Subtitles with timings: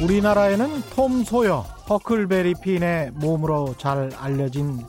[0.00, 4.84] 우리나라에는 톰 소여, 허클베리 핀의 몸으로 잘 알려진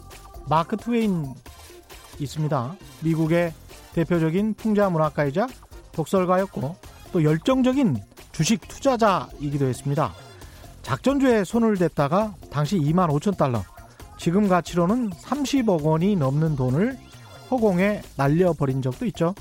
[0.47, 1.33] 마크 트웨인
[2.19, 2.75] 있습니다.
[3.03, 3.53] 미국의
[3.93, 5.47] 대표적인 풍자 문학가이자
[5.93, 6.75] 독설가였고
[7.11, 7.97] 또 열정적인
[8.31, 10.13] 주식 투자자이기도 했습니다.
[10.81, 13.63] 작전주에 손을 댔다가 당시 2만 5천 달러,
[14.17, 16.97] 지금 가치로는 30억 원이 넘는 돈을
[17.51, 19.33] 허공에 날려버린 적도 있죠.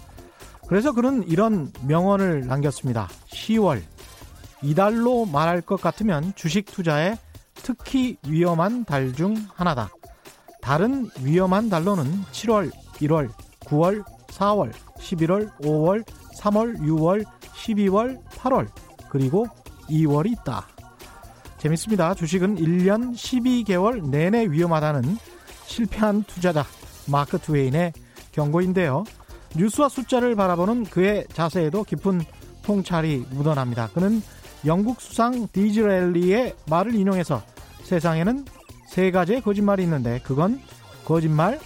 [0.68, 3.08] 그래서 그는 이런 명언을 남겼습니다.
[3.32, 3.82] 10월
[4.62, 7.16] 이달로 말할 것 같으면 주식 투자에
[7.54, 9.88] 특히 위험한 달 중 하나다.
[10.60, 16.04] 다른 위험한 달로는 7월, 1월, 9월, 4월, 11월, 5월,
[16.38, 17.24] 3월, 6월,
[17.54, 18.68] 12월, 8월,
[19.08, 19.46] 그리고
[19.88, 20.66] 2월이 있다.
[21.58, 22.14] 재밌습니다.
[22.14, 25.18] 주식은 1년 12개월 내내 위험하다는
[25.66, 26.64] 실패한 투자자
[27.06, 27.92] 마크 트웨인의
[28.32, 29.04] 경고인데요.
[29.56, 32.20] 뉴스와 숫자를 바라보는 그의 자세에도 깊은
[32.62, 33.88] 통찰이 묻어납니다.
[33.92, 34.22] 그는
[34.66, 37.42] 영국 수상 디즈렐리의 말을 인용해서
[37.82, 38.44] 세상에는
[38.88, 40.60] 세 가지의 거짓말이 있는데 그건
[41.04, 41.58] 거짓말,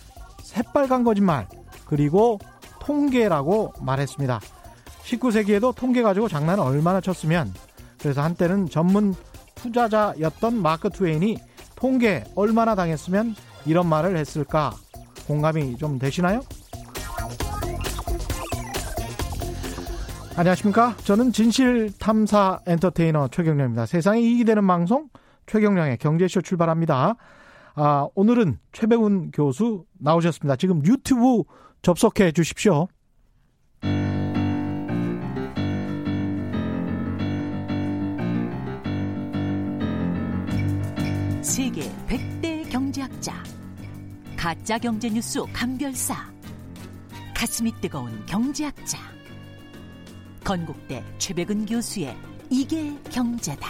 [0.43, 1.49] 새빨간 거짓말,
[1.87, 2.39] 그리고
[2.81, 4.41] 통계라고 말했습니다.
[5.05, 7.53] 19세기에도 통계 가지고 장난을 얼마나 쳤으면
[7.99, 9.15] 그래서 한때는 전문
[9.63, 11.39] 투자자였던 마크 트웨인이
[11.77, 14.73] 통계 얼마나 당했으면 이런 말을 했을까
[15.27, 16.43] 공감이 좀 되시나요?
[20.37, 20.97] 안녕하십니까?
[21.05, 23.87] 저는 진실탐사 엔터테이너 최경령입니다.
[23.87, 25.09] 세상에 이익이 되는 방송
[25.47, 27.17] 최경령의 경제쇼 출발합니다.
[27.75, 30.57] 아, 오늘은 최백운 교수 나오셨습니다.
[30.57, 31.43] 지금 유튜브
[31.83, 32.89] 접속해 주십시오.
[41.53, 43.35] 세계 100대 경제학자
[44.39, 46.15] 가짜 경제 뉴스 감별사
[47.37, 48.97] 가슴이 뜨거운 경제학자
[50.43, 52.17] 건국대 최백은 교수의
[52.49, 53.69] 이게 경제다.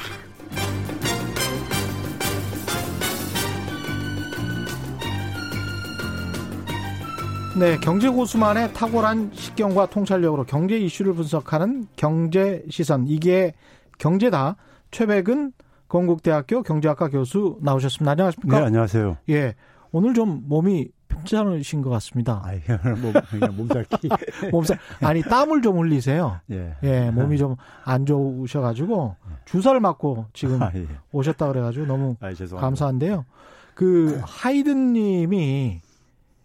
[7.59, 13.55] 네, 경제 고수만의 탁월한 식견과 통찰력으로 경제 이슈를 분석하는 경제 시선 이게
[13.99, 14.55] 경제다.
[14.93, 15.53] 최백은
[15.93, 18.13] 건국대학교 경제학과 교수 나오셨습니다.
[18.13, 18.61] 안녕하십니까?
[18.61, 19.19] 네, 안녕하세요.
[19.29, 19.55] 예,
[19.91, 22.43] 오늘 좀 몸이 괜찮으신 것 같습니다.
[22.43, 22.53] 아,
[22.97, 24.09] 몸, 그냥 몸살기.
[24.51, 24.79] 몸살.
[25.03, 26.41] 아니 땀을 좀 흘리세요.
[26.51, 26.75] 예.
[26.83, 30.87] 예, 몸이 좀 안 좋으셔가지고 주사를 맞고 지금 아, 예.
[31.13, 32.33] 오셨다 그래가지고 너무 아.
[32.57, 33.27] 감사한데요.
[33.75, 35.83] 그 하이든 님이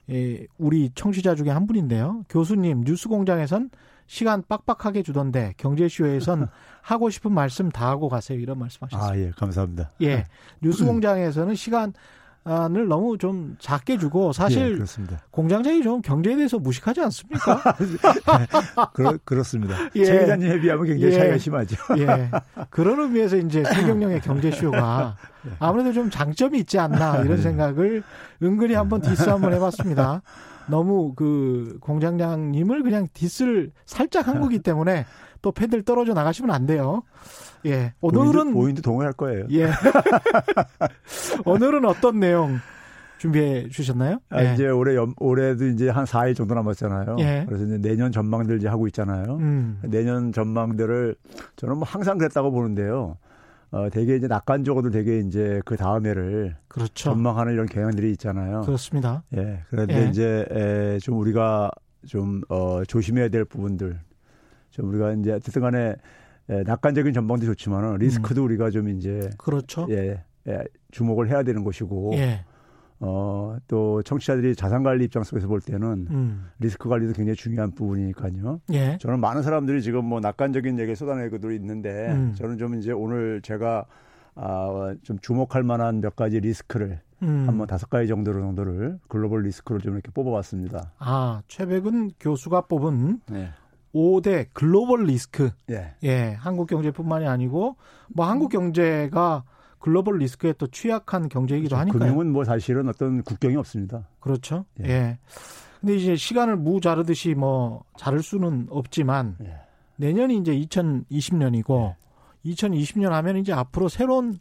[0.09, 2.25] 예, 우리 청취자 중에 한 분인데요.
[2.27, 3.69] 교수님 뉴스 공장에선
[4.07, 6.47] 시간 빡빡하게 주던데 경제쇼에선
[6.81, 8.39] 하고 싶은 말씀 다 하고 가세요.
[8.39, 9.11] 이런 말씀하셨어요.
[9.11, 9.91] 아, 예, 감사합니다.
[10.01, 10.25] 예,
[10.61, 11.93] 뉴스공장에서는 시간
[12.49, 15.21] 을 너무 좀 작게 주고 예, 사실 그렇습니다.
[15.31, 17.61] 공장장이 좀 경제에 대해서 무식하지 않습니까?
[18.93, 19.75] 그렇, 그렇습니다.
[19.95, 20.05] 예.
[20.05, 21.19] 최 기자님에 비하면 굉장히 예.
[21.19, 21.75] 차이가 심하죠.
[21.97, 22.31] 예.
[22.69, 25.17] 그런 의미에서 이제 최경영의 경제쇼가
[25.59, 28.01] 아무래도 좀 장점이 있지 않나 이런 생각을
[28.41, 30.21] 은근히 한번 디스 한번 해봤습니다.
[30.69, 35.05] 너무 그 공장장님을 그냥 디스를 살짝 한 거기 때문에
[35.41, 37.03] 또 팬들 떨어져 나가시면 안 돼요.
[37.65, 37.93] 예.
[38.01, 39.45] 오늘은 본인도 동의할 거예요.
[39.51, 39.69] 예.
[41.45, 42.57] 오늘은 어떤 내용
[43.17, 44.19] 준비해 주셨나요?
[44.29, 44.53] 아, 예.
[44.53, 47.15] 이제 올해 연- 올해도 이제 한 4일 정도 남았잖아요.
[47.19, 47.45] 예.
[47.47, 49.37] 그래서 이제 내년 전망들 이제 하고 있잖아요.
[49.39, 49.79] 음.
[49.83, 51.15] 내년 전망들을
[51.55, 53.17] 저는 뭐 항상 그랬다고 보는데요.
[53.71, 56.93] 어, 되게 이제 낙관적으로 되게 이제 그 다음 해를 그렇죠.
[56.93, 58.61] 전망하는 이런 경향들이 있잖아요.
[58.61, 59.23] 그렇습니다.
[59.35, 59.59] 예.
[59.69, 60.09] 그런데 예.
[60.09, 61.71] 이제 에, 좀 우리가
[62.05, 63.99] 좀 어, 조심해야 될 부분들
[64.69, 65.95] 좀 우리가 이제 어쨌든 간에
[66.49, 69.85] 에, 낙관적인 전망도 좋지만은 리스크도 우리가 좀 이제 그렇죠.
[69.89, 72.45] 예, 예, 주목을 해야 되는 것이고 예.
[72.99, 76.47] 어, 또 청취자들이 자산 관리 입장 속에서 볼 때는 음.
[76.59, 78.61] 리스크 관리도 굉장히 중요한 부분이니까요.
[78.73, 78.97] 예.
[78.99, 82.33] 저는 많은 사람들이 지금 뭐 낙관적인 얘기 쏟아내고도 있는데 음.
[82.35, 83.85] 저는 좀 이제 오늘 제가
[84.35, 87.45] 아, 좀 주목할 만한 몇 가지 리스크를 음.
[87.47, 90.93] 한번 다섯 가지 정도로 정도를 글로벌 리스크를 좀 이렇게 뽑아봤습니다.
[90.99, 93.49] 아, 최백은 교수가 뽑은 네.
[93.93, 95.49] 5대 글로벌 리스크.
[95.71, 95.95] 예.
[96.03, 97.77] 예, 한국 경제뿐만이 아니고
[98.09, 99.43] 뭐 한국 경제가
[99.79, 101.99] 글로벌 리스크에 또 취약한 경제이기도 하니까요.
[101.99, 104.07] 금융은 뭐 사실은 어떤 국경이 없습니다.
[104.19, 104.65] 그렇죠.
[104.81, 104.89] 예.
[104.89, 105.19] 예.
[105.79, 109.55] 근데 이제 시간을 무 자르듯이 뭐 자를 수는 없지만 예.
[109.97, 111.95] 내년이 이제 2020년이고
[112.45, 114.39] 2020년 하면 이제 앞으로 새로운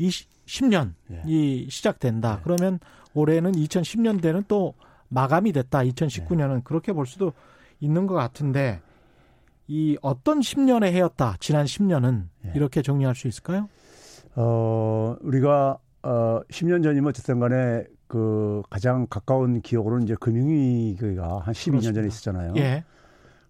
[0.00, 1.68] 20년이 예.
[1.68, 2.38] 시작된다.
[2.38, 2.42] 예.
[2.44, 2.78] 그러면
[3.14, 4.74] 올해는 2010년대는 또
[5.08, 5.80] 마감이 됐다.
[5.80, 7.32] 2019년은 그렇게 볼 수도
[7.80, 8.80] 있는 것 같은데
[9.68, 11.36] 이 어떤 10년의 해였다.
[11.40, 12.52] 지난 10년은 예.
[12.54, 13.68] 이렇게 정리할 수 있을까요?
[14.36, 21.70] 어, 우리가 어 10년 전이면 어쨌든 간에 그 가장 가까운 기억으로는 이제 금융위기가 한 12년
[21.70, 21.92] 그렇습니다.
[21.92, 22.52] 전에 있었잖아요.
[22.56, 22.84] 예.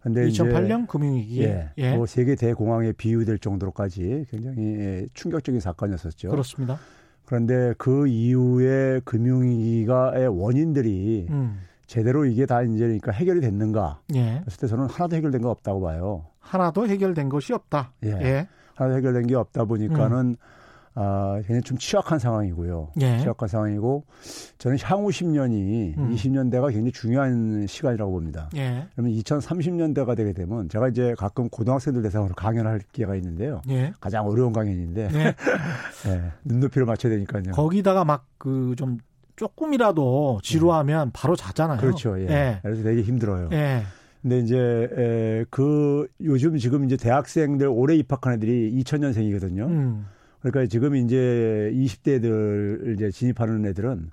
[0.01, 1.43] 근데 2008년 금융위기.
[1.43, 1.97] 예, 예.
[1.97, 6.31] 뭐 세계 대공황에 비유될 정도로까지 굉장히 예, 충격적인 사건이었었죠.
[6.31, 6.79] 그렇습니다.
[7.25, 11.61] 그런데 그 이후에 금융위기가의 원인들이 음.
[11.87, 14.01] 제대로 이게 다 이제 그러니까 해결이 됐는가?
[14.15, 14.41] 예.
[14.41, 16.27] 그랬을 때 저는 하나도 해결된 거 없다고 봐요.
[16.39, 17.93] 하나도 해결된 것이 없다.
[18.05, 18.11] 예.
[18.11, 18.49] 예.
[18.77, 20.37] 하나도 해결된 게 없다 보니까는
[20.99, 22.89] 아, 굉장히 좀 취약한 상황이고요.
[22.97, 23.03] 음.
[23.03, 23.19] 예.
[23.19, 24.05] 취약한 상황이고
[24.59, 26.15] 저는 향후 10년이 음.
[26.15, 28.49] 20년대가 굉장히 중요한 시간이라고 봅니다.
[28.57, 28.87] 예.
[28.95, 33.61] 그러면 2030년대가 되게 되면 제가 이제 가끔 고등학생들 대상으로 강연할 기회가 있는데요.
[33.69, 33.93] 예.
[34.01, 35.35] 가장 어려운 강연인데 예.
[36.09, 37.53] 예, 눈높이를 맞춰야 되니까요.
[37.53, 38.99] 거기다가 막 그 좀
[39.37, 41.79] 조금이라도 지루하면 바로 자잖아요.
[41.79, 42.19] 그렇죠.
[42.21, 42.27] 예.
[42.31, 42.59] 예.
[42.63, 43.51] 그래서 되게 힘들어요.
[43.53, 43.83] 예.
[44.23, 44.57] 근데 이제
[44.97, 49.67] 에, 그 요즘 지금 이제 대학생들 올해 입학한 애들이 2000년생이거든요.
[49.67, 50.07] 음.
[50.51, 54.11] 그러니까 지금 이제 20대들 이제 진입하는 애들은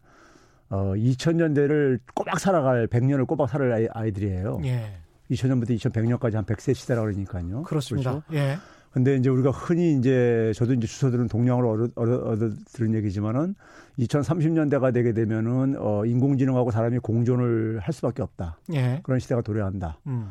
[0.70, 4.62] 어 2000년대를 꼬박 살아갈 100년을 꼬박 살아갈 아이- 아이들이에요.
[4.66, 4.94] 예.
[5.30, 7.64] 2000년부터 2100년까지 한 100세 시대라 그러니까요.
[7.64, 8.12] 그렇습니다.
[8.28, 8.34] 그렇죠?
[8.34, 8.58] 예.
[8.92, 13.56] 근데 이제 우리가 흔히 이제 저도 이제 주소들은 동량으로 얻어, 얻어, 얻어 들은 얘기지만은
[14.00, 18.58] 2030년대가 되게 되면은 어 인공지능하고 사람이 공존을 할 수밖에 없다.
[18.74, 19.00] 예.
[19.04, 20.00] 그런 시대가 도래한다.
[20.08, 20.30] 음.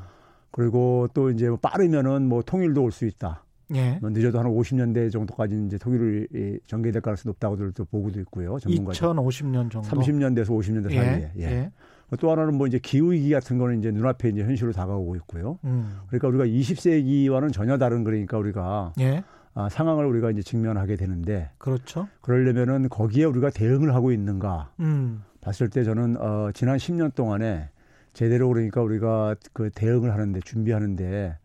[0.50, 3.44] 그리고 또 이제 뭐 빠르면은 뭐 통일도 올 수 있다.
[3.74, 3.98] 예.
[4.00, 8.58] 뭐 늦어도 한 50년대 정도까지 이제 통일이 전개될 가능성이 높다고들 또 보고도 있고요.
[8.58, 9.88] 전문가 2050년 정도.
[9.88, 11.32] 30년대에서 50년대 사이에.
[11.36, 11.42] 예.
[11.42, 11.44] 예.
[11.44, 11.70] 예.
[12.20, 15.58] 또 하나는 뭐 이제 기후 위기 같은 거는 이제 눈앞에 이제 현실로 다가오고 있고요.
[15.64, 15.96] 음.
[16.08, 19.24] 그러니까 우리가 20세기와는 전혀 다른 그러니까 우리가 예.
[19.54, 22.08] 아, 상황을 우리가 이제 직면하게 되는데 그렇죠.
[22.20, 25.22] 그러려면은 거기에 우리가 대응을 하고 있는가 음.
[25.40, 27.68] 봤을 때 저는 어, 지난 10년 동안에
[28.12, 31.36] 제대로 그러니까 우리가 그 대응을 하는데 준비하는데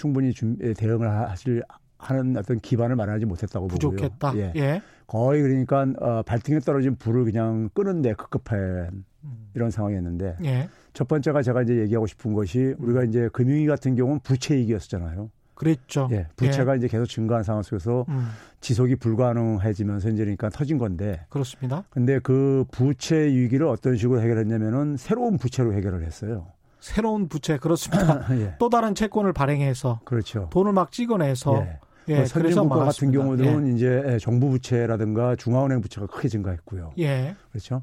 [0.00, 1.62] 충분히 준, 예, 대응을 하실
[1.98, 4.30] 하는 어떤 기반을 마련하지 못했다고 부족했다.
[4.30, 4.44] 보고요.
[4.44, 4.52] 예.
[4.56, 4.82] 예.
[5.06, 9.50] 거의 그러니까 어, 발등에 떨어진 불을 그냥 끄는데 급급한 음.
[9.54, 10.68] 이런 상황이었는데 예.
[10.94, 15.30] 첫 번째가 제가 이제 얘기하고 싶은 것이 우리가 이제 금융위 같은 경우는 부채 위기였었잖아요.
[15.54, 16.08] 그랬죠.
[16.12, 18.28] 예, 부채가 이제 계속 증가하는 상황 속에서 음.
[18.60, 21.84] 지속이 불가능해지면서 이제 그러니까 터진 건데 그렇습니다.
[21.90, 26.46] 근데 그 부채 위기를 어떤 식으로 해결했냐면은 새로운 부채로 해결을 했어요.
[26.80, 28.24] 새로운 부채 그렇습니다.
[28.40, 28.54] 예.
[28.58, 30.48] 또 다른 채권을 발행해서 그렇죠.
[30.50, 31.78] 돈을 막 찍어내서 예.
[32.08, 32.78] 예, 뭐 선진국가 같은
[33.12, 33.22] 막았습니다.
[33.22, 36.92] 경우는 이제 예, 정부 부채라든가 중앙은행 부채가 크게 증가했고요.
[36.98, 37.04] 예.
[37.04, 37.36] 예.
[37.50, 37.82] 그렇죠.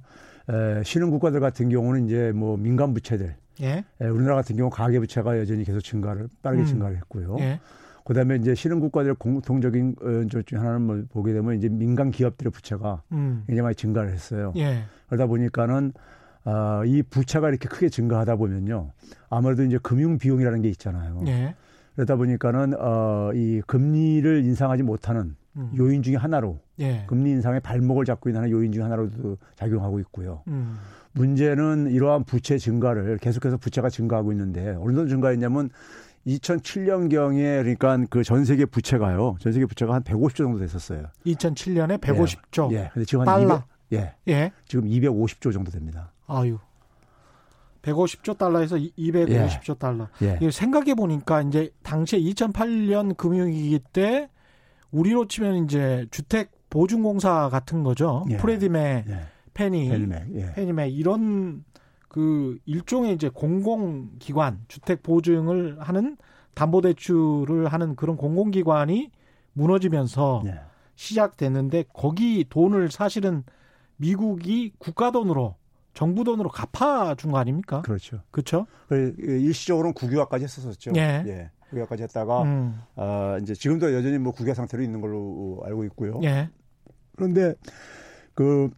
[0.50, 3.86] 에, 신흥 국가들 같은 경우는 이제 뭐 민간 부채들, 예.
[4.02, 6.66] 에, 우리나라 같은 경우 가계 부채가 여전히 계속 증가를 빠르게 음.
[6.66, 7.38] 증가를 했고요.
[7.40, 7.60] 예.
[8.06, 13.04] 그다음에 이제 신흥 국가들 공통적인 어, 저중 하나는 뭐 보게 되면 이제 민간 기업들의 부채가
[13.12, 13.44] 음.
[13.48, 14.54] 굉장히 많이 증가를 했어요.
[14.56, 14.84] 예.
[15.08, 15.92] 그러다 보니까는
[16.50, 18.92] 아, 이 부채가 이렇게 크게 증가하다 보면요.
[19.30, 21.22] 아무래도 이제 금융 비용이라는 게 있잖아요.
[21.28, 21.56] 예.
[21.96, 25.72] 그러다 보니까는 어, 이 금리를 인상하지 못하는 음.
[25.78, 27.04] 요인 중에 하나로 예.
[27.08, 30.44] 금리 인상의 발목을 잡고 있는 요인 중에 하나로도 작용하고 있고요.
[30.48, 30.78] 음.
[31.14, 35.70] 문제는 이러한 부채 증가를 계속해서 부채가 증가하고 있는데 어느 정도 증가했냐면
[36.28, 39.36] 2007년경에 그러니까 그 전 세계 부채가요.
[39.40, 41.08] 전 세계 부채가 한 150조 정도 됐었어요.
[41.26, 42.72] 2007년에 150조.
[42.74, 42.90] 예.
[42.94, 43.64] 근데 지금 한 달러.
[43.90, 44.14] 200, 예.
[44.32, 44.52] 예.
[44.68, 46.12] 지금 250조 정도 됩니다.
[46.28, 46.60] 아유.
[47.82, 50.08] 150조 달러에서 250조 달러.
[50.22, 50.52] 예.
[50.52, 54.30] 생각해 보니까 이제 당시에 2008년 금융위기 때
[54.92, 58.26] 우리로 치면 이제 주택 보증공사 같은 거죠.
[58.30, 58.38] 예.
[58.38, 59.20] 프레디메, 예.
[59.54, 60.36] 페니, 헬맥.
[60.36, 60.54] 예.
[60.54, 61.64] 페니메 이런
[62.10, 66.18] 그 일종의 이제 공공기관 주택 보증을 하는
[66.56, 69.12] 담보대출을 하는 그런 공공기관이
[69.54, 70.60] 무너지면서 예.
[70.96, 73.44] 시작됐는데 거기 돈을 사실은
[73.98, 75.56] 미국이 국가 돈으로
[75.98, 77.82] 정부 돈으로 갚아준 거 아닙니까?
[77.82, 78.22] 그렇죠.
[78.30, 78.68] 그렇죠?
[78.88, 80.92] 그 일시적으로는 국유화까지 했었었죠.
[80.96, 81.50] 예.
[81.72, 86.20] 국유화까지 했다가 음, 아, 이제 지금도 여전히 뭐 국유화 상태로 있는 걸로 알고 있고요.
[86.24, 86.50] 예,
[87.16, 87.56] 그런데
[88.36, 88.70] 그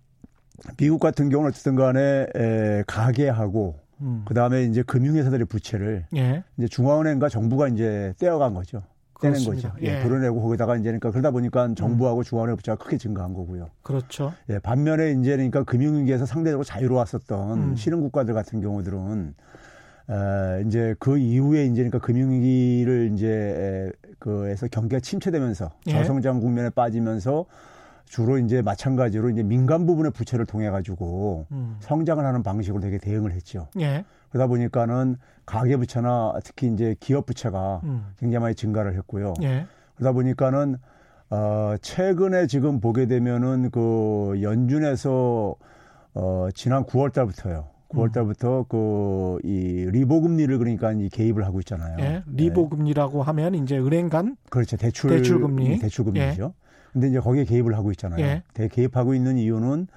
[0.78, 7.28] 미국 같은 경우는 어쨌든 간에 에, 가계하고 음, 그다음에 이제 금융회사들의 부채를 예, 이제 중앙은행과
[7.28, 8.82] 정부가 이제 떼어간 거죠.
[9.20, 9.72] 떼낸 그렇습니다.
[9.74, 9.86] 거죠.
[9.86, 10.04] 예, 예.
[10.04, 13.70] 불어내고 거기다가 이제 그러니까 그러다 보니까 정부하고 중앙은행 부채가 크게 증가한 거고요.
[13.84, 14.34] 그렇죠.
[14.50, 17.76] 예, 반면에 이제 그러니까 금융위기에서 상대적으로 자유로웠었던 음.
[17.76, 19.34] 신흥 국가들 같은 경우들은
[20.10, 25.92] 에, 이제 그 이후에 이제 그러니까 금융위기를 이제 에, 그에서 경기가 침체되면서 예.
[25.92, 27.46] 저성장 국면에 빠지면서
[28.06, 33.34] 주로 이제 마찬가지로 이제 민간 부분의 부채를 통해 가지고 음, 성장을 하는 방식으로 되게 대응을
[33.34, 33.68] 했죠.
[33.80, 39.34] 예, 그러다 보니까는 가계 부채나 특히 이제 기업 부채가 음, 굉장히 많이 증가를 했고요.
[39.42, 40.78] 예, 그러다 보니까는
[41.32, 45.56] 어 최근에 지금 보게 되면은 그 연준에서
[46.14, 47.68] 어 지난 9월 달부터요.
[47.90, 51.98] 9월 달부터 그 이 리보 금리를 그러니까 이 개입을 하고 있잖아요.
[52.00, 52.24] 예.
[52.28, 54.78] 리보 금리라고 하면 이제 은행 간 그렇죠.
[54.78, 55.80] 대출 대출 금리.
[55.80, 56.54] 대출 금리죠.
[56.94, 58.20] 근데 이제 거기에 개입을 하고 있잖아요.
[58.24, 58.44] 예.
[58.54, 59.88] 대 개입하고 있는 이유는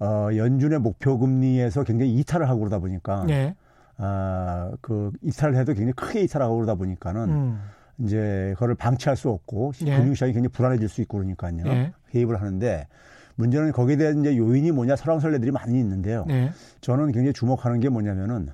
[0.00, 3.54] 어, 연준의 목표 금리에서 굉장히 이탈을 하고 그러다 보니까 예.
[3.98, 7.60] 아, 그 이탈을 해도 굉장히 크게 이탈하고 그러다 보니까는 음.
[7.98, 9.96] 이제 그거를 방치할 수 없고 예.
[9.96, 11.66] 금융시장이 굉장히 불안해질 수 있고 그러니까요.
[11.66, 11.92] 예.
[12.10, 12.86] 개입을 하는데
[13.34, 16.24] 문제는 거기에 대한 이제 요인이 뭐냐 설왕설래들이 많이 있는데요.
[16.26, 16.50] 네.
[16.80, 18.48] 저는 굉장히 주목하는 게 뭐냐면은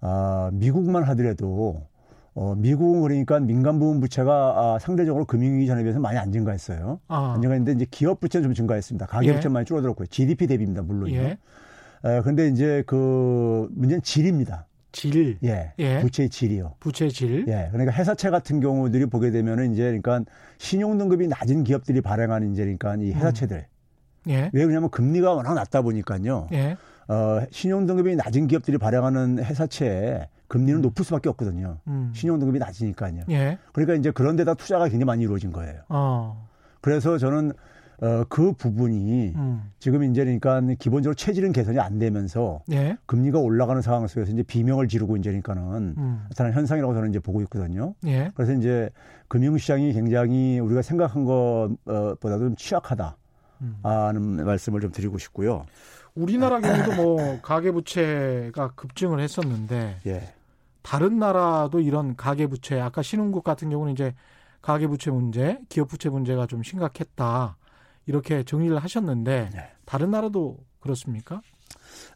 [0.00, 1.82] 아, 미국만 하더라도
[2.34, 7.00] 어, 미국은 그러니까 민간 부문 부채가 아, 상대적으로 금융위기 전에 비해서 많이 안 증가했어요.
[7.08, 7.32] 아.
[7.34, 9.06] 안 증가했는데 이제 기업 부채는 좀 증가했습니다.
[9.06, 9.34] 가계 예.
[9.34, 10.06] 부채는 많이 줄어들었고요.
[10.06, 11.14] GDP 대비입니다, 물론요.
[11.14, 11.38] 예.
[12.04, 14.66] 에, 근데 이제 그 문제는 질입니다.
[14.92, 15.38] 질.
[15.44, 15.72] 예.
[15.78, 16.00] 예.
[16.00, 16.74] 부채의 질이요.
[16.80, 17.44] 부채 질.
[17.48, 17.68] 예.
[17.70, 20.22] 그러니까 회사채 같은 경우들이 보게 되면은 이제 그러니까
[20.58, 23.66] 신용 등급이 낮은 기업들이 발행하는 이제 그러니까 이 회사채들.
[24.28, 24.50] 예.
[24.52, 26.48] 왜 그러냐면 금리가 워낙 낮다 보니까요.
[26.52, 26.76] 예.
[27.08, 31.78] 어, 신용 등급이 낮은 기업들이 발행하는 회사채 금리는 높을 수밖에 없거든요.
[31.88, 32.12] 음.
[32.14, 33.22] 신용 등급이 낮으니까요.
[33.30, 33.58] 예.
[33.72, 35.82] 그러니까 이제 그런 데다 투자가 굉장히 많이 이루어진 거예요.
[35.88, 36.48] 어.
[36.80, 37.52] 그래서 저는
[38.02, 39.70] 어, 그 부분이 음.
[39.78, 42.96] 지금 이제 그러니까 기본적으로 체질은 개선이 안 되면서 예.
[43.06, 46.24] 금리가 올라가는 상황 속에서 이제 비명을 지르고 이제 그러니까는 음.
[46.28, 47.94] 나타나는 현상이라고 저는 이제 보고 있거든요.
[48.06, 48.30] 예.
[48.34, 48.90] 그래서 이제
[49.28, 53.16] 금융시장이 굉장히 우리가 생각한 것보다도 좀 취약하다.
[53.62, 53.78] 음.
[53.82, 55.64] 하는 말씀을 좀 드리고 싶고요.
[56.14, 60.34] 우리나라 경우도 뭐 가계 부채가 급증을 했었는데 예.
[60.82, 64.14] 다른 나라도 이런 가계 부채 아까 신흥국 같은 경우는 이제
[64.62, 67.56] 가계 부채 문제, 기업 부채 문제가 좀 심각했다.
[68.06, 69.68] 이렇게 정리를 하셨는데 네.
[69.84, 71.42] 다른 나라도 그렇습니까?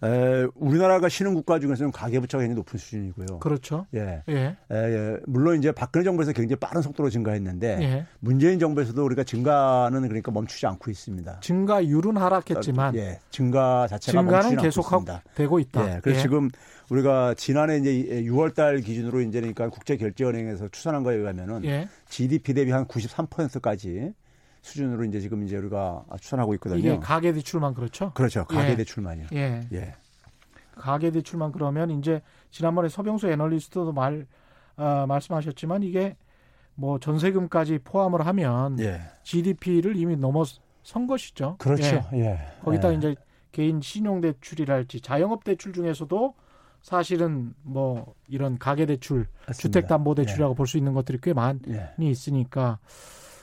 [0.02, 3.38] 에, 우리나라가 신흥 국가 중에서는 가계부채가 굉장히 높은 수준이고요.
[3.40, 3.86] 그렇죠.
[3.94, 4.22] 예.
[4.28, 4.56] 예.
[4.70, 5.16] 에, 예.
[5.26, 8.06] 물론 이제 박근혜 정부에서 굉장히 빠른 속도로 증가했는데 예.
[8.20, 11.40] 문재인 정부에서도 우리가 증가는 그러니까 멈추지 않고 있습니다.
[11.40, 15.34] 증가율은 하락했지만 예, 증가 자체가 증가는 멈추지 계속 않고 있습니다.
[15.34, 15.96] 되고 있다.
[15.96, 16.22] 예, 그래서 예.
[16.22, 16.50] 지금
[16.90, 17.92] 우리가 지난해 이제
[18.24, 21.88] 6월달 기준으로 이제 그러니까 국제결제은행에서 추산한 거에 의하면은 예.
[22.08, 24.12] GDP 대비 한 93%까지
[24.62, 26.78] 수준으로 이제 지금 이제 우리가 추산하고 있거든요.
[26.78, 28.12] 이게 가계 대출만 그렇죠?
[28.14, 28.46] 그렇죠.
[28.50, 28.54] 예.
[28.54, 29.26] 가계대출만요.
[29.32, 29.66] 예.
[29.72, 29.94] 예.
[30.76, 34.26] 가계 대출만 그러면 이제 지난번에 서병수 애널리스트도 말
[34.76, 36.16] 아, 말씀하셨지만 이게
[36.74, 39.00] 뭐 전세금까지 포함을 하면 예.
[39.24, 41.56] GDP를 이미 넘어선 것이죠.
[41.58, 42.02] 그렇죠.
[42.14, 42.18] 예.
[42.20, 42.38] 예.
[42.64, 42.96] 거기다 예.
[42.96, 43.14] 이제
[43.52, 46.34] 개인 신용 대출이랄지 자영업 대출 중에서도
[46.82, 49.26] 사실은 뭐 이런 가계 대출.
[49.58, 51.90] 주택 담보 대출이라고 볼 수 있는 것들이 꽤 많이 예.
[51.98, 52.78] 있으니까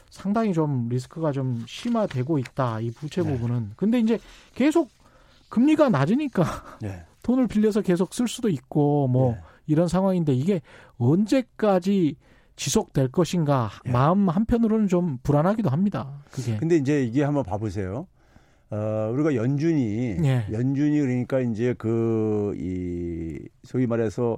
[0.10, 2.80] 상당히 좀 리스크가 좀 심화되고 있다.
[2.80, 3.32] 이 부채 네.
[3.32, 3.72] 부분은.
[3.76, 4.20] 근데 이제
[4.56, 4.90] 계속
[5.50, 6.44] 금리가 낮으니까
[6.84, 7.04] 예.
[7.24, 9.42] 돈을 빌려서 계속 쓸 수도 있고 뭐 예.
[9.68, 10.62] 이런 상황인데 이게
[10.98, 12.16] 언제까지
[12.56, 13.92] 지속될 것인가 예.
[13.92, 16.22] 마음 한편으로는 좀 불안하기도 합니다.
[16.32, 16.58] 그게.
[16.58, 18.08] 근데 이제 이게 한번 봐보세요.
[18.70, 20.46] 어, 우리가 연준이, 예.
[20.52, 24.38] 연준이 그러니까 이제 그, 이, 소위 말해서,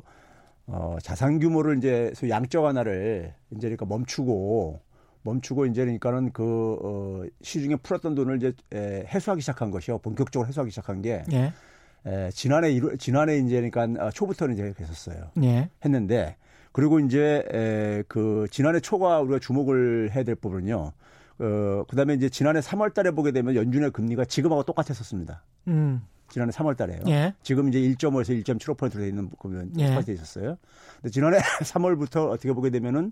[0.68, 4.82] 어, 자산 규모를 이제 소위 양적 완화를 이제 그러니까 멈추고,
[5.24, 10.00] 멈추고 이제 그러니까는 그, 어, 시중에 풀었던 돈을 이제 에, 해소하기 시작한 것이요.
[10.00, 11.54] 본격적으로 해소하기 시작한 게, 예.
[12.06, 15.32] 에, 지난해, 일 지난해 이제 그러니까 어, 초부터는 이제 그랬었어요.
[15.44, 15.70] 예.
[15.84, 16.38] 했는데
[16.72, 20.92] 그리고 이제 에, 그 지난해 초가 우리가 주목을 해야 될 부분은요.
[21.40, 25.44] 어, 그다음에 이제 지난해 3월 달에 보게 되면 연준의 금리가 지금하고 똑같았었습니다.
[25.68, 26.02] 음.
[26.30, 27.00] 지난해 3월 달에요.
[27.08, 27.34] 예.
[27.42, 29.88] 지금 이제 1.5에서 1.75%돼 있는 보면 예.
[29.88, 30.58] 똑같이 있었어요.
[31.02, 33.12] 근데 지난해 3월부터 어떻게 보게 되면은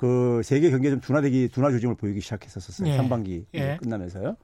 [0.00, 2.88] 그 세계 경기가 좀 둔화되기 둔화 조짐을 보이기 시작했었어요.
[2.88, 2.96] 예.
[2.96, 3.76] 상반기 예.
[3.76, 4.34] 끝나면서요.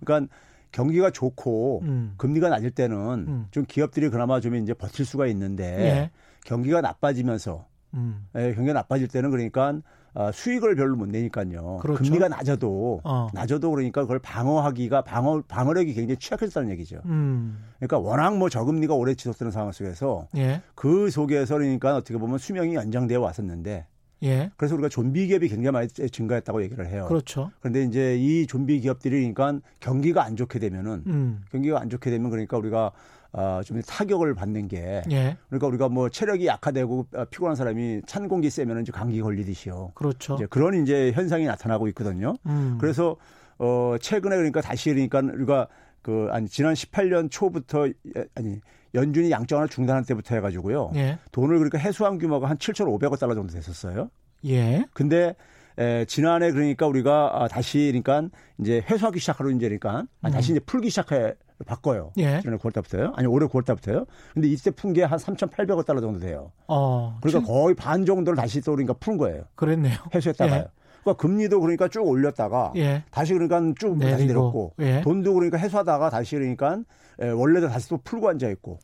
[0.00, 0.34] 그러니까
[0.70, 2.14] 경기가 좋고 음.
[2.16, 2.96] 금리가 낮을 때는
[3.28, 3.46] 음.
[3.50, 6.10] 좀 기업들이 그나마 좀 이제 버틸 수가 있는데 예.
[6.46, 8.26] 경기가 나빠지면서 음.
[8.36, 9.82] 예, 경기가 나빠질 때는 그러니까
[10.14, 11.80] 아, 수익을 별로 못 내니까요.
[11.82, 12.02] 그렇죠.
[12.02, 13.28] 금리가 낮아도 어.
[13.34, 17.02] 낮아도 그러니까 그걸 방어하기가 방어 방어력이 굉장히 취약해졌다는 얘기죠.
[17.04, 17.62] 음.
[17.76, 20.62] 그러니까 워낙 뭐 저금리가 오래 지속되는 상황 속에서 예.
[20.74, 23.88] 그 속에서 그러니까 어떻게 보면 수명이 연장되어 왔었는데
[24.22, 24.50] 예.
[24.56, 27.06] 그래서 우리가 좀비 기업이 굉장히 많이 증가했다고 얘기를 해요.
[27.08, 27.50] 그렇죠.
[27.60, 31.42] 그런데 이제 이 좀비 기업들이 그러니까 경기가 안 좋게 되면은 음.
[31.50, 32.92] 경기가 안 좋게 되면 그러니까 우리가
[33.34, 35.36] 아, 좀 타격을 받는 게 예.
[35.48, 39.92] 그러니까 우리가 뭐 체력이 약화되고 아, 피곤한 사람이 찬 공기 쐬면은 이제 감기 걸리듯이요.
[39.94, 40.34] 그렇죠.
[40.34, 42.34] 이제 그런 이제 현상이 나타나고 있거든요.
[42.46, 42.76] 음.
[42.80, 43.16] 그래서
[43.58, 45.68] 어 최근에 그러니까 다시 그러니까 우리가
[46.02, 48.60] 그 아니 지난 18년 초부터 예, 아니
[48.94, 50.92] 연준이 양적 완화 중단한 때부터 해가지고요.
[50.96, 51.18] 예.
[51.32, 54.10] 돈을 그러니까 해소한 규모가 한 7,500억 달러 정도 됐었어요.
[54.46, 54.84] 예.
[54.92, 55.34] 근데
[55.78, 58.28] 에, 지난해 그러니까 우리가 아, 다시 그러니까
[58.60, 61.34] 이제 회수하기 시작하러 이제 그러니까 아, 다시 이제 풀기 시작해
[61.64, 62.12] 바꿔요.
[62.18, 62.22] 음.
[62.22, 62.40] 예.
[62.40, 63.12] 지난해 9월 달부터요.
[63.16, 64.04] 아니 올해 9월 달부터요.
[64.34, 66.52] 근데 이때 푼 게 한 3,800억 달러 정도 돼요.
[66.68, 67.16] 어.
[67.22, 69.44] 그러니까 진- 거의 반 정도를 다시 또 그러니까 푼 거예요.
[69.54, 69.96] 그랬네요.
[70.14, 70.60] 회수했다가요.
[70.60, 70.66] 예.
[71.02, 73.02] 그러니까 금리도 그러니까 쭉 올렸다가 예.
[73.10, 74.26] 다시 그러니까 쭉 다시 내리고.
[74.26, 75.00] 내렸고 예.
[75.00, 76.80] 돈도 그러니까 해소하다가 다시 그러니까
[77.20, 78.78] 에, 원래도 다시 또 풀고 앉아 있고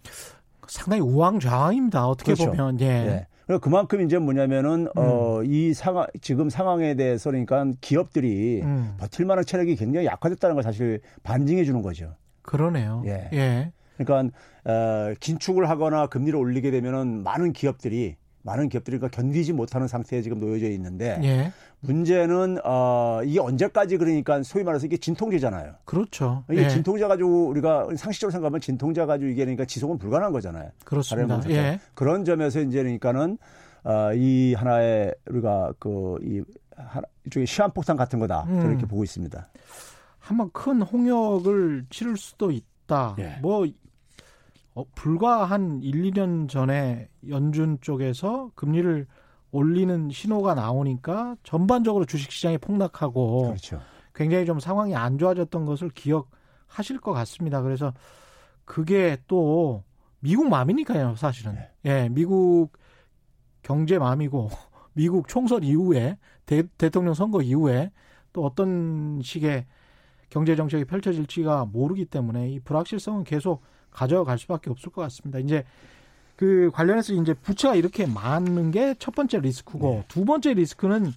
[0.66, 2.06] 상당히 우왕좌왕입니다.
[2.06, 2.50] 어떻게 그렇죠.
[2.50, 2.86] 보면 예.
[2.86, 3.26] 예.
[3.46, 5.48] 그러니까 그만큼 이제 뭐냐면은 어, 음.
[5.48, 8.94] 어이 상황 지금 상황에 대해서 그러니까 기업들이 음.
[8.98, 12.14] 버틸 만한 체력이 굉장히 약화됐다는 걸 사실 반증해 주는 거죠.
[12.42, 13.02] 그러네요.
[13.06, 13.30] 예.
[13.32, 13.72] 예.
[13.96, 20.22] 그러니까 어, 긴축을 하거나 금리를 올리게 되면은 많은 기업들이 많은 기업들이 그러니까 견디지 못하는 상태에
[20.22, 21.52] 지금 놓여져 있는데 예.
[21.80, 25.74] 문제는 어 이게 언제까지 그러니까 소위 말해서 이게 진통제잖아요.
[25.84, 26.44] 그렇죠.
[26.50, 26.68] 이게 예.
[26.68, 30.70] 진통제 가지고 우리가 상식적으로 생각하면 진통제 가지고 이게 그러니까 지속은 불가능한 거잖아요.
[30.84, 31.40] 그렇습니다.
[31.50, 31.80] 예.
[31.94, 33.38] 그런 점에서 이제 그러니까는
[33.84, 36.42] 어, 이 하나의 우리가 그이
[37.24, 38.60] 일종의 시한폭탄 같은 거다 음.
[38.60, 39.48] 저렇게 보고 있습니다.
[40.18, 43.16] 한번 큰 홍역을 치를 수도 있다.
[43.18, 43.38] 예.
[43.40, 43.66] 뭐
[44.74, 49.06] 어, 불과 한 1, 2년 전에 연준 쪽에서 금리를
[49.50, 53.80] 올리는 신호가 나오니까 전반적으로 주식 시장이 폭락하고 그렇죠.
[54.14, 57.62] 굉장히 좀 상황이 안 좋아졌던 것을 기억하실 것 같습니다.
[57.62, 57.92] 그래서
[58.64, 59.84] 그게 또
[60.20, 61.54] 미국 맘이니까요, 사실은.
[61.54, 61.70] 네.
[61.84, 62.72] 예, 미국
[63.62, 64.50] 경제 맘이고
[64.92, 67.90] 미국 총선 이후에 대, 대통령 선거 이후에
[68.32, 69.66] 또 어떤 식의
[70.30, 75.38] 경제 정책이 펼쳐질지가 모르기 때문에 이 불확실성은 계속 가져갈 수밖에 없을 것 같습니다.
[75.38, 75.64] 이제
[76.38, 80.04] 그 관련해서 이제 부채가 이렇게 많은 게 첫 번째 리스크고 네.
[80.06, 81.10] 두 번째 리스크는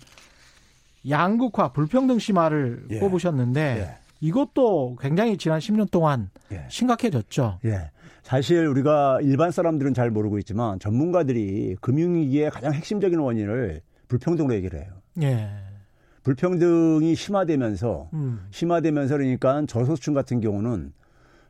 [1.08, 2.98] 양극화 불평등 심화를 예.
[3.00, 3.98] 꼽으셨는데 예.
[4.20, 6.66] 이것도 굉장히 지난 10년 동안 예.
[6.70, 7.60] 심각해졌죠.
[7.66, 7.92] 예.
[8.24, 14.90] 사실 우리가 일반 사람들은 잘 모르고 있지만 전문가들이 금융위기의 가장 핵심적인 원인을 불평등으로 얘기를 해요.
[15.22, 15.52] 예.
[16.24, 18.48] 불평등이 심화되면서 음.
[18.50, 20.94] 심화되면서 그러니까 저소득층 같은 경우는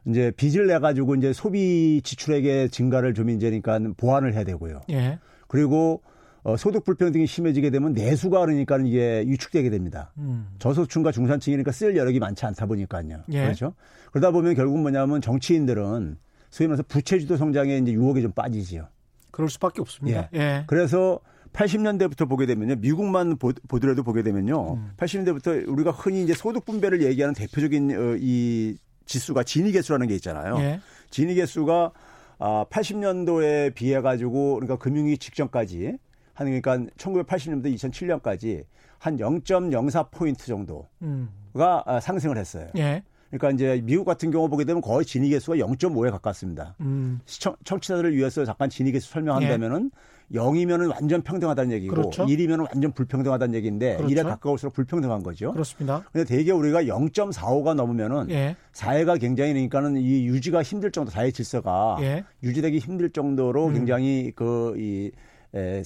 [0.06, 4.82] 이제 빚을 내 가지고 이제 소비 지출액의 증가를 좀 이제 그러니까 보완을 해야 되고요.
[4.90, 5.20] 예.
[5.48, 6.02] 그리고
[6.44, 10.12] 어, 소득 불평등이 심해지게 되면 내수가 그러니까 이게 유축되게 됩니다.
[10.18, 10.48] 음.
[10.58, 13.24] 저소득층과 중산층이니까 쓸 여력이 많지 않다 보니까요.
[13.32, 13.44] 예.
[13.44, 13.76] 그렇죠.
[14.12, 16.18] 그러다 보면 결국 뭐냐면 정치인들은
[16.50, 18.88] 소위 말해서 부채주도 성장에 이제 유혹에 좀 빠지지요.
[19.30, 20.30] 그럴 수밖에 없습니다.
[20.34, 20.64] 예.
[20.68, 21.20] 그래서
[21.54, 22.76] 80년대부터 보게 되면요.
[22.80, 24.74] 미국만 보, 보더라도 보게 되면요.
[24.74, 24.92] 음.
[24.98, 30.58] 80년대부터 우리가 흔히 이제 소득 분배를 얘기하는 대표적인 어, 이 지수가 진위 계수라는 게 있잖아요.
[30.60, 30.80] 예.
[31.10, 31.92] 진위 계수가
[32.40, 35.98] 아, 80년도에 비해 가지고 그러니까 금융위기 직전까지
[36.34, 38.66] 한 그러니까 1980년부터 2007년까지
[38.98, 41.30] 한 0.04 포인트 정도가 음.
[41.56, 42.68] 아, 상승을 했어요.
[42.78, 43.04] 예.
[43.30, 46.76] 그러니까 이제 미국 같은 경우 보게 되면 거의 진위 계수가 0.5에 가깝습니다.
[46.82, 47.20] 음.
[47.26, 49.92] 시청, 청취자들을 위해서 잠깐 진위 계수 설명한다면은
[50.34, 51.96] 0이면은 완전 평등하다는 얘기고 예.
[51.96, 52.26] 그렇죠.
[52.26, 54.16] 1이면은 완전 불평등하다는 얘기인데 그렇죠.
[54.16, 55.52] 1에 가까울수록 불평등한 거죠.
[55.52, 56.04] 그렇습니다.
[56.12, 58.56] 근데 대개 우리가 0.45가 넘으면은 예.
[58.74, 62.24] 사회가 굉장히 그러니까는 이 유지가 힘들 정도 사회 질서가 예.
[62.44, 63.74] 유지되기 힘들 정도로 음.
[63.74, 65.12] 굉장히 그이
[65.54, 65.82] 에,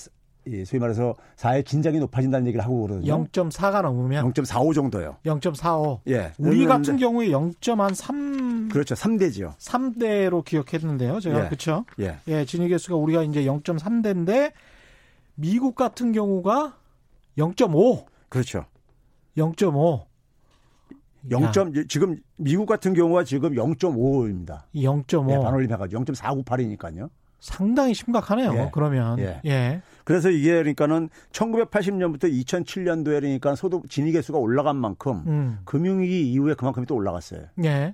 [0.48, 3.26] 이 소위 말해서 사회 긴장이 높아진다는 얘기를 하고 그러거든요.
[3.26, 5.18] 0.4가 넘으면 0.45 정도요.
[5.26, 6.00] 0.45.
[6.08, 6.34] 예.
[6.38, 8.96] 우리 같은 경우에 0.3 그렇죠.
[8.96, 9.56] 3대지요.
[9.58, 11.20] 3대로 기억했는데요.
[11.20, 11.46] 제가 예.
[11.46, 11.86] 그렇죠.
[12.00, 12.18] 예.
[12.28, 14.52] 예, 진위 개수가 우리가 이제 0.3대인데
[15.36, 16.78] 미국 같은 경우가
[17.38, 18.06] 0.5.
[18.30, 18.66] 그렇죠.
[19.38, 20.06] 0.5.
[21.32, 21.52] 0.
[21.90, 24.62] 지금 미국 같은 경우가 지금 0.5입니다.
[24.76, 25.32] 0.5.
[25.32, 27.10] 예, 반올림 해가지고 0.498이니까요.
[27.46, 28.54] 상당히 심각하네요.
[28.56, 28.70] 예.
[28.74, 29.40] 그러면 예.
[29.46, 29.82] 예.
[30.04, 35.60] 그래서 이게 그러니까는 1980년부터 2007년도에 그러니까 소득 진위 개수가 올라간 만큼 음.
[35.64, 37.42] 금융위기 이후에 그만큼이 또 올라갔어요.
[37.64, 37.94] 예.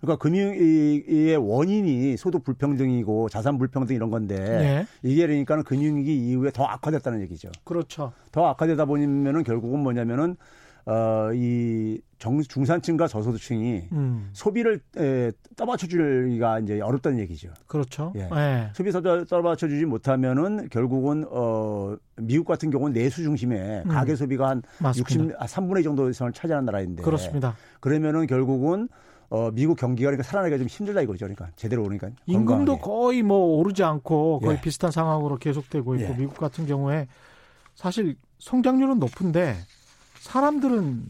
[0.00, 4.86] 그러니까 금융위기의 원인이 소득 불평등이고 자산 불평등 이런 건데 예.
[5.08, 7.50] 이게 그러니까는 금융위기 이후에 더 악화됐다는 얘기죠.
[7.64, 8.12] 그렇죠.
[8.30, 10.36] 더 악화되다 보면은 결국은 뭐냐면은
[10.84, 12.00] 어이
[12.48, 14.30] 중산층과 저소득층이 음.
[14.32, 17.48] 소비를 에, 떠받쳐주기가 이제 어렵다는 얘기죠.
[17.66, 18.12] 그렇죠.
[18.16, 18.28] 예.
[18.34, 18.70] 예.
[18.74, 23.88] 소비 떠받쳐주지 못하면은 결국은 어 미국 같은 경우는 내수 중심의 음.
[23.88, 25.14] 가계 소비가 한 맞습니다.
[25.14, 27.56] 60, 아, 3분의 2 정도 이상을 차지하는 나라인데 그렇습니다.
[27.80, 28.88] 그러면은 결국은
[29.28, 31.24] 어 미국 경기가 그러니까 살아나기가 좀 힘들다 이거죠.
[31.24, 32.80] 그러니까 제대로 오니까 임금도 건강하게.
[32.82, 34.60] 거의 뭐 오르지 않고 거의 예.
[34.60, 36.16] 비슷한 상황으로 계속되고 있고 예.
[36.16, 37.08] 미국 같은 경우에
[37.74, 39.56] 사실 성장률은 높은데
[40.20, 41.02] 사람들은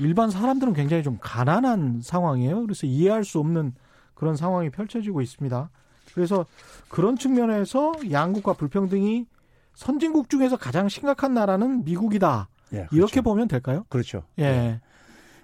[0.00, 2.62] 일반 사람들은 굉장히 좀 가난한 상황이에요.
[2.62, 3.74] 그래서 이해할 수 없는
[4.14, 5.70] 그런 상황이 펼쳐지고 있습니다.
[6.14, 6.46] 그래서
[6.88, 9.26] 그런 측면에서 양국과 불평등이
[9.74, 12.48] 선진국 중에서 가장 심각한 나라는 미국이다.
[12.72, 12.96] 예, 그렇죠.
[12.96, 13.84] 이렇게 보면 될까요?
[13.88, 14.24] 그렇죠.
[14.38, 14.80] 예.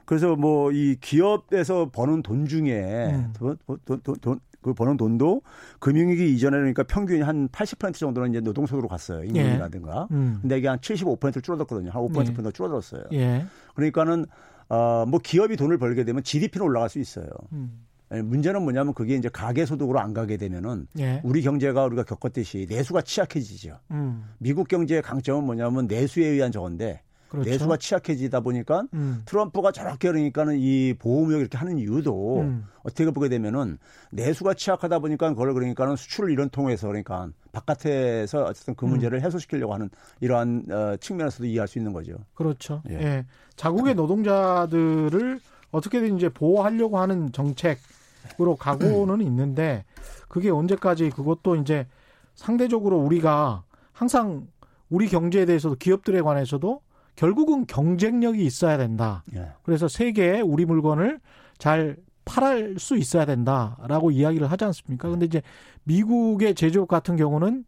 [0.04, 3.32] 그래서 뭐 이 기업에서 버는 돈 중에 음.
[3.36, 5.42] 돈, 돈, 돈, 돈, 그 버는 돈도
[5.78, 9.24] 금융위기 이전에 그러니까 평균이 한80% 정도는 이제 노동소득으로 갔어요.
[9.24, 10.08] 임금이라든가.
[10.10, 10.38] 음.
[10.40, 11.90] 근데 이게 한 75%를 줄어들었거든요.
[11.90, 13.04] 한 5%포인트 더 줄어들었어요.
[13.12, 13.44] 예.
[13.74, 14.26] 그러니까는
[14.68, 17.28] 어뭐 기업이 돈을 벌게 되면 GDP는 올라갈 수 있어요.
[17.52, 17.86] 음.
[18.14, 21.20] 예, 문제는 뭐냐면 그게 이제 가계 소득으로 안 가게 되면은 예.
[21.24, 23.78] 우리 경제가 우리가 겪었듯이 내수가 취약해지죠.
[23.90, 24.24] 음.
[24.38, 27.50] 미국 경제의 강점은 뭐냐면 내수에 의한 저건데 그렇죠.
[27.50, 29.22] 내수가 취약해지다 보니까 음.
[29.24, 32.66] 트럼프가 저렇게 그러니까는 이 보호무역 이렇게 하는 이유도 음.
[32.82, 33.78] 어떻게 보게 되면은
[34.12, 38.90] 내수가 취약하다 보니까 그걸 그러니까는 수출을 이런 통해서 그러니까 바깥에서 어쨌든 그 음.
[38.90, 42.14] 문제를 해소시키려고 하는 이러한 어, 측면에서도 이해할 수 있는 거죠.
[42.34, 42.82] 그렇죠.
[42.90, 42.94] 예.
[42.94, 43.26] 예.
[43.56, 45.40] 자국의 노동자들을
[45.72, 49.84] 어떻게든 이제 보호하려고 하는 정책으로 가고는 있는데
[50.28, 51.86] 그게 언제까지 그것도 이제
[52.34, 54.46] 상대적으로 우리가 항상
[54.90, 56.80] 우리 경제에 대해서도 기업들에 관해서도
[57.16, 59.24] 결국은 경쟁력이 있어야 된다.
[59.34, 59.52] 예.
[59.62, 61.18] 그래서 세계에 우리 물건을
[61.58, 65.08] 잘 팔할 수 있어야 된다라고 이야기를 하지 않습니까?
[65.08, 65.42] 근데 이제
[65.84, 67.64] 미국의 제조업 같은 경우는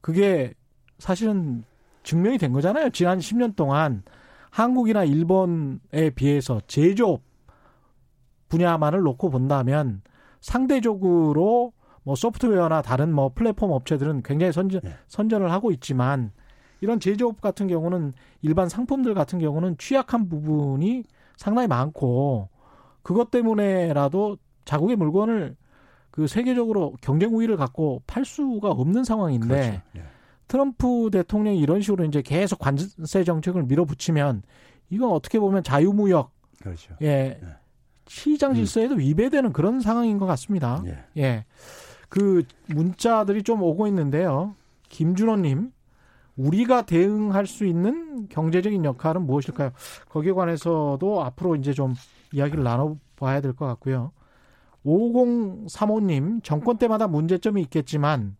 [0.00, 0.54] 그게
[0.98, 1.64] 사실은
[2.04, 2.90] 증명이 된 거잖아요.
[2.90, 4.02] 지난 10년 동안
[4.50, 7.22] 한국이나 일본에 비해서 제조업
[8.48, 10.02] 분야만을 놓고 본다면
[10.40, 11.72] 상대적으로
[12.04, 14.90] 뭐 소프트웨어나 다른 뭐 플랫폼 업체들은 굉장히 선전, 네.
[15.08, 16.30] 선전을 하고 있지만
[16.80, 18.12] 이런 제조업 같은 경우는
[18.42, 21.04] 일반 상품들 같은 경우는 취약한 부분이
[21.36, 22.48] 상당히 많고
[23.02, 25.56] 그것 때문에라도 자국의 물건을
[26.10, 29.82] 그 세계적으로 경쟁 우위를 갖고 팔 수가 없는 상황인데 그렇죠.
[29.96, 30.02] 예.
[30.48, 34.42] 트럼프 대통령이 이런 식으로 이제 계속 관세 정책을 밀어붙이면
[34.90, 36.30] 이건 어떻게 보면 자유무역
[36.62, 36.94] 그렇죠.
[37.02, 37.48] 예 네.
[38.06, 40.82] 시장 질서에도 위배되는 그런 상황인 것 같습니다.
[40.86, 41.04] 예.
[41.18, 41.44] 예.
[42.08, 44.54] 그 문자들이 좀 오고 있는데요.
[44.88, 45.72] 김준호님,
[46.36, 49.70] 우리가 대응할 수 있는 경제적인 역할은 무엇일까요?
[50.08, 51.94] 거기에 관해서도 앞으로 이제 좀
[52.32, 54.12] 이야기를 나눠봐야 될 것 같고요.
[54.84, 58.36] 5035님, 정권 때마다 문제점이 있겠지만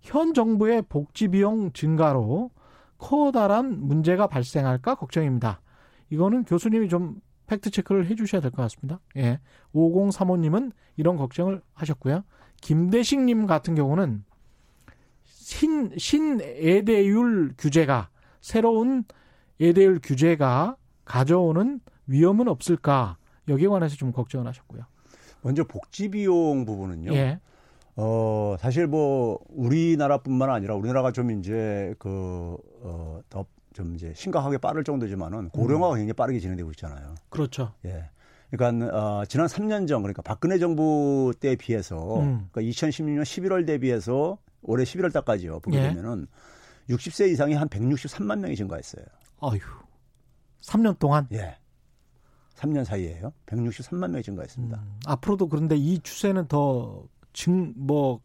[0.00, 2.50] 현 정부의 복지 비용 증가로
[2.98, 5.60] 커다란 문제가 발생할까 걱정입니다.
[6.10, 9.00] 이거는 교수님이 좀 팩트 체크를 해 주셔야 될 것 같습니다.
[9.16, 9.40] 예.
[9.74, 12.24] 5035님은 이런 걱정을 하셨고요.
[12.60, 14.24] 김대식님 같은 경우는
[15.54, 18.08] 신, 신에대율 규제가,
[18.40, 19.04] 새로운
[19.58, 23.16] 에대율 규제가 가져오는 위험은 없을까?
[23.48, 24.82] 여기에 관해서 좀 걱정을 하셨고요.
[25.42, 27.12] 먼저 복지 비용 부분은요.
[27.14, 27.40] 예.
[27.96, 34.84] 어, 사실 뭐 우리나라뿐만 아니라 우리나라가 좀 이제 그 어, 더 좀 이제 심각하게 빠를
[34.84, 37.14] 정도지만은 고령화가 굉장히 빠르게 진행되고 있잖아요.
[37.28, 37.72] 그렇죠.
[37.84, 38.10] 예.
[38.50, 42.48] 그러니까 어, 지난 3년 전 그러니까 박근혜 정부 때에 비해서 음.
[42.50, 45.60] 그러니까 2016년 11월 대비해서 올해 11월 달까지요.
[45.60, 45.82] 보게 예.
[45.88, 46.26] 되면은
[46.88, 49.04] 60세 이상이 한 163만 명이 증가했어요.
[49.38, 49.58] 어휴.
[50.62, 51.56] 3년 동안 예.
[52.56, 53.32] 3년 사이에요.
[53.46, 54.76] 163만 명이 증가했습니다.
[54.76, 58.20] 음, 앞으로도 그런데 이 추세는 더 증, 뭐,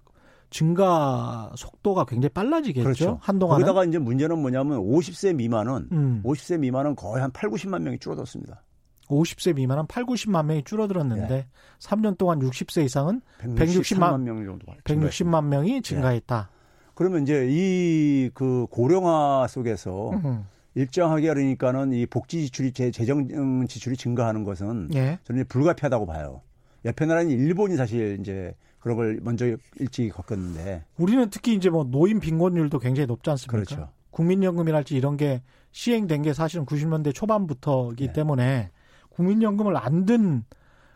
[0.50, 2.84] 증가 속도가 굉장히 빨라지겠죠.
[2.84, 3.20] 그렇죠.
[3.22, 3.66] 한동안은.
[3.66, 8.64] 거기다가 이제 문제는 뭐냐면 50세 미만은 음, 50세 미만은 거의 한 8, 90만 명이 줄어들었습니다.
[9.08, 11.48] 50세 미만은 8, 90만 명이 줄어들었는데
[11.80, 14.66] 3년 동안 60세 이상은 163만 명 정도.
[14.84, 15.40] 증가했습니다.
[15.42, 16.50] 160만 명이 증가했다.
[16.96, 23.28] 그러면 이제 이 그 고령화 속에서 음, 일정하게 그러니까는 이 복지 지출이 재- 재정
[23.68, 25.20] 지출이 증가하는 것은 예.
[25.24, 26.42] 저는 불가피하다고 봐요.
[26.86, 29.46] 옆에 나라는 일본이 사실 이제 그런 걸 먼저
[29.80, 33.52] 일찍 겪었는데 우리는 특히 이제 뭐 노인 빈곤율도 굉장히 높지 않습니까?
[33.52, 33.90] 그렇죠.
[34.12, 35.42] 국민연금이랄지 이런 게
[35.72, 38.14] 시행된 게 사실은 90년대 초반부터이기 네.
[38.14, 38.70] 때문에
[39.16, 40.44] 국민연금을 안 든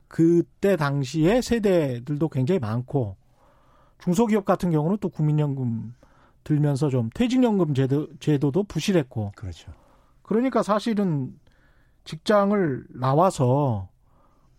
[0.07, 3.15] 그때 당시에 세대들도 굉장히 많고
[3.99, 5.93] 중소기업 같은 경우는 또 국민연금
[6.43, 9.71] 들면서 좀 퇴직연금 제도, 제도도 부실했고 그렇죠.
[10.23, 11.37] 그러니까 사실은
[12.05, 13.89] 직장을 나와서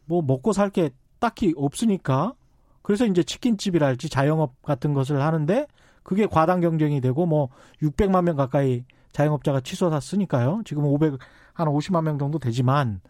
[0.04, 2.34] 뭐 먹고 살 게 딱히 없으니까
[2.82, 5.66] 그래서 이제 치킨집이랄지 자영업 같은 것을 하는데
[6.02, 7.48] 그게 과당 경쟁이 되고 뭐
[7.82, 10.62] 600만 명 가까이 자영업자가 치솟아 쓰니까요.
[10.64, 11.18] 지금 500,
[11.52, 13.00] 한 50만 명 정도 되지만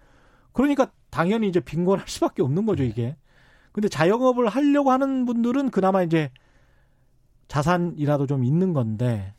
[0.52, 3.16] 그러니까 당연히 이제 빈곤할 수밖에 없는 거죠, 이게.
[3.72, 6.30] 근데 자영업을 하려고 하는 분들은 그나마 이제
[7.48, 9.34] 자산이라도 좀 있는 건데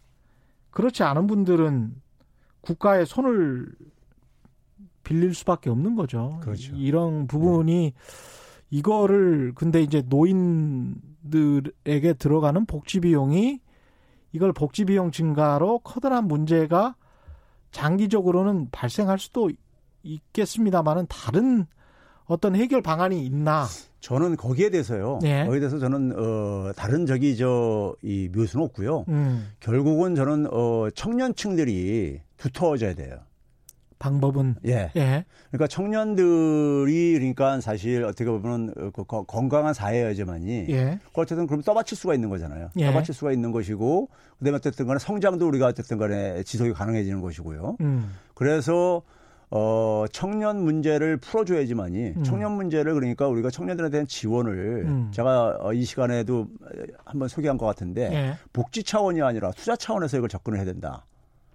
[0.69, 1.95] 그렇지 않은 분들은
[2.61, 3.67] 국가의 손을
[5.03, 6.39] 빌릴 수밖에 없는 거죠.
[6.41, 6.75] 그렇죠.
[6.75, 7.93] 이런 부분이
[8.69, 10.93] 이거를 근데 이제 노인들에게
[12.13, 13.59] 들어가는 복지 비용이
[14.31, 16.95] 이걸 복지 비용 증가로 커다란 문제가
[17.71, 19.49] 장기적으로는 발생할 수도
[20.03, 21.65] 있겠습니다만은 다른
[22.25, 23.65] 어떤 해결 방안이 있나?
[23.99, 25.19] 저는 거기에 대해서요.
[25.21, 25.45] 네.
[25.45, 29.05] 거기에 대해서 저는 어 다른 저기 저이 묘수는 없고요.
[29.09, 33.17] 음, 결국은 저는 어 청년층들이 두터워져야 돼요.
[33.99, 34.91] 방법은 예.
[34.95, 41.45] 예, 그러니까 청년들이 그러니까 사실 어떻게 보면 어, 그 거- 건강한 사회여야지만이 예, 그 어쨌든
[41.45, 42.69] 그럼 떠받칠 수가 있는 거잖아요.
[42.77, 42.87] 예.
[42.87, 44.09] 떠받칠 수가 있는 것이고
[44.39, 47.77] 그다음에 어쨌든 간에 성장도 우리가 어쨌든 간에 지속이 가능해지는 것이고요.
[47.81, 49.03] 음, 그래서
[49.53, 52.23] 어 청년 문제를 풀어줘야지만이 음.
[52.23, 55.11] 청년 문제를 그러니까 우리가 청년들에 대한 지원을 음.
[55.11, 56.47] 제가 어, 이 시간에도
[57.03, 58.33] 한번 소개한 것 같은데 예.
[58.53, 61.05] 복지 차원이 아니라 투자 차원에서 이걸 접근을 해야 된다.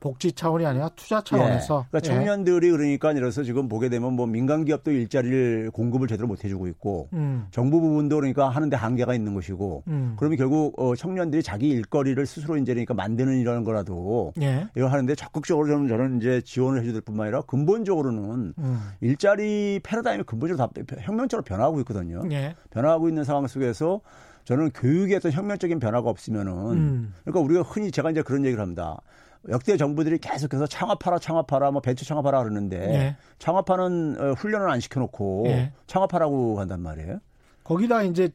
[0.06, 1.84] 복지 차원이 아니라 투자 차원에서.
[1.84, 1.88] 예.
[1.90, 6.68] 그러니까 청년들이 그러니까 이래서 지금 보게 되면 뭐 민간 기업도 일자리를 공급을 제대로 못 해주고
[6.68, 7.48] 있고 음.
[7.50, 10.14] 정부 부분도 그러니까 하는데 한계가 있는 것이고 음.
[10.16, 14.68] 그러면 결국 어, 청년들이 자기 일거리를 스스로 이제 그러니까 만드는 이런 거라도 예.
[14.76, 18.80] 이거 하는데 적극적으로 저는 저는 이제 지원을 해줄 뿐만 아니라 근본적으로는 음.
[19.00, 22.22] 일자리 패러다임이 근본적으로 다 혁명적으로 변화하고 있거든요.
[22.30, 22.54] 예.
[22.70, 24.02] 변화하고 있는 상황 속에서
[24.44, 27.14] 저는 교육에 어떤 혁명적인 변화가 없으면은 음.
[27.24, 29.00] 그러니까 우리가 흔히 제가 이제 그런 얘기를 합니다.
[29.48, 33.16] 역대 정부들이 계속해서 창업하라 창업하라 뭐 벤처 창업하라 그러는데 예.
[33.38, 35.72] 창업하는 어, 훈련을 안 시켜놓고 예.
[35.86, 37.20] 창업하라고 한단 말이에요.
[37.64, 38.30] 거기다 이제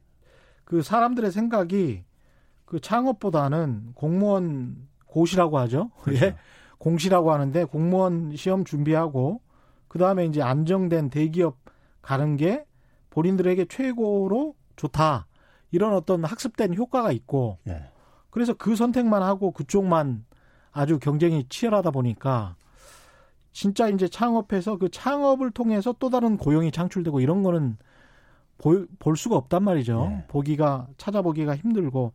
[0.63, 2.03] 그 사람들의 생각이
[2.65, 5.91] 그 창업보다는 공무원 고시라고 하죠.
[6.03, 6.25] 그렇죠.
[6.25, 6.35] 예.
[6.77, 9.41] 공시라고 하는데 공무원 시험 준비하고
[9.87, 11.57] 그 다음에 이제 안정된 대기업
[12.01, 12.65] 가는 게
[13.09, 15.27] 본인들에게 최고로 좋다.
[15.71, 17.89] 이런 어떤 학습된 효과가 있고 예.
[18.29, 20.25] 그래서 그 선택만 하고 그쪽만
[20.71, 22.55] 아주 경쟁이 치열하다 보니까
[23.51, 27.77] 진짜 이제 창업해서 그 창업을 통해서 또 다른 고용이 창출되고 이런 거는
[28.57, 30.07] 볼, 볼 수가 없단 말이죠.
[30.09, 30.25] 네.
[30.27, 32.13] 보기가 찾아보기가 힘들고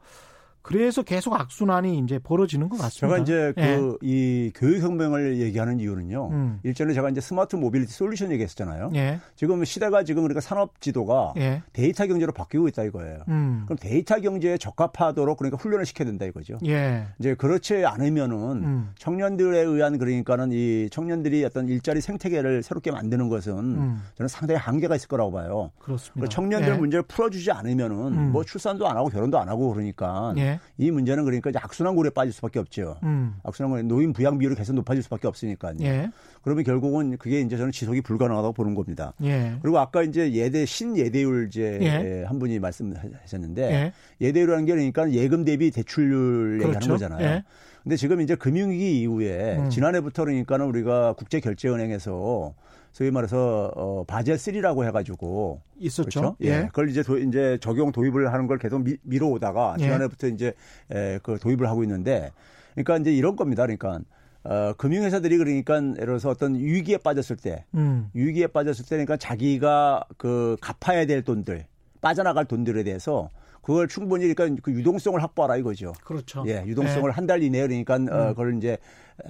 [0.67, 3.07] 그래서 계속 악순환이 이제 벌어지는 것 같습니다.
[3.07, 3.77] 제가 이제 예.
[3.77, 6.29] 그이 교육혁명을 얘기하는 이유는요.
[6.33, 6.61] 음.
[6.65, 8.91] 일전에 제가 이제 smart mobility solution 얘기했었잖아요.
[8.97, 9.21] 예.
[9.37, 11.63] 지금 시대가 지금 그러니까 산업 지도가 예.
[11.73, 13.21] 데이터 경제로 바뀌고 있다 이거예요.
[13.29, 13.63] 음.
[13.67, 16.59] 그럼 데이터 경제에 적합하도록 그러니까 훈련을 시켜야 된다 이거죠.
[16.67, 17.07] 예.
[17.21, 18.91] 이제 그렇지 않으면은 음.
[18.99, 24.03] 청년들에 의한 그러니까는 이 청년들이 어떤 일자리 생태계를 새롭게 만드는 것은 음.
[24.17, 25.71] 저는 상당히 한계가 있을 거라고 봐요.
[25.79, 26.29] 그렇습니다.
[26.29, 26.77] 청년들 예.
[26.77, 28.33] 문제를 풀어주지 않으면은 음.
[28.33, 30.35] 뭐 출산도 안 하고 결혼도 안 하고 그러니까.
[30.57, 30.85] 예.
[30.85, 32.99] 이 문제는 그러니까 악순환고리에 빠질 수밖에 없죠.
[33.03, 33.37] 음.
[33.45, 35.77] 악순환고리 노인 부양 비율이 계속 높아질 수밖에 없으니까요.
[35.83, 36.11] 예.
[36.43, 39.13] 그러면 결국은 그게 이제 저는 지속이 불가능하다고 보는 겁니다.
[39.23, 39.57] 예.
[39.63, 42.25] 그리고 아까 이제 예대 신예대율제 예.
[42.25, 44.33] 한 분이 말씀하셨는데 예.
[44.33, 46.69] 대율이라는 게 그러니까 예금 대비 대출률 그렇죠.
[46.69, 47.43] 얘기하는 거잖아요.
[47.87, 47.89] 예.
[47.89, 49.71] 근데 지금 이제 금융위기 이후에 음.
[49.71, 52.55] 지난해부터 그러니까는 우리가 국제결제은행에서
[52.93, 56.21] 소위 말해서 어 바젤 3라고 해가지고 있었죠.
[56.21, 56.37] 그렇죠?
[56.43, 56.49] 예.
[56.49, 56.67] 예.
[56.67, 59.85] 그걸 이제 도, 이제 적용 도입을 하는 걸 계속 미, 미뤄오다가 예.
[59.85, 60.55] 지난해부터 이제
[60.91, 62.33] 에, 그 도입을 하고 있는데,
[62.75, 63.63] 그러니까 이제 이런 겁니다.
[63.63, 64.01] 그러니까
[64.43, 68.09] 어, 금융회사들이 그러니까 예를 들어서 어떤 위기에 빠졌을 때, 음.
[68.15, 71.67] 위기에 빠졌을 때 그러니까 자기가 그 갚아야 될 돈들,
[72.01, 73.31] 빠져나갈 돈들에 대해서
[73.67, 75.93] 그걸 충분히 그러니까 그 유동성을 확보하라 이거죠.
[76.05, 76.45] 그렇죠.
[76.47, 77.13] 예, 유동성을 네.
[77.13, 78.09] 한달 이내에 그러니까 어, 음.
[78.09, 78.79] 어, 그걸 이제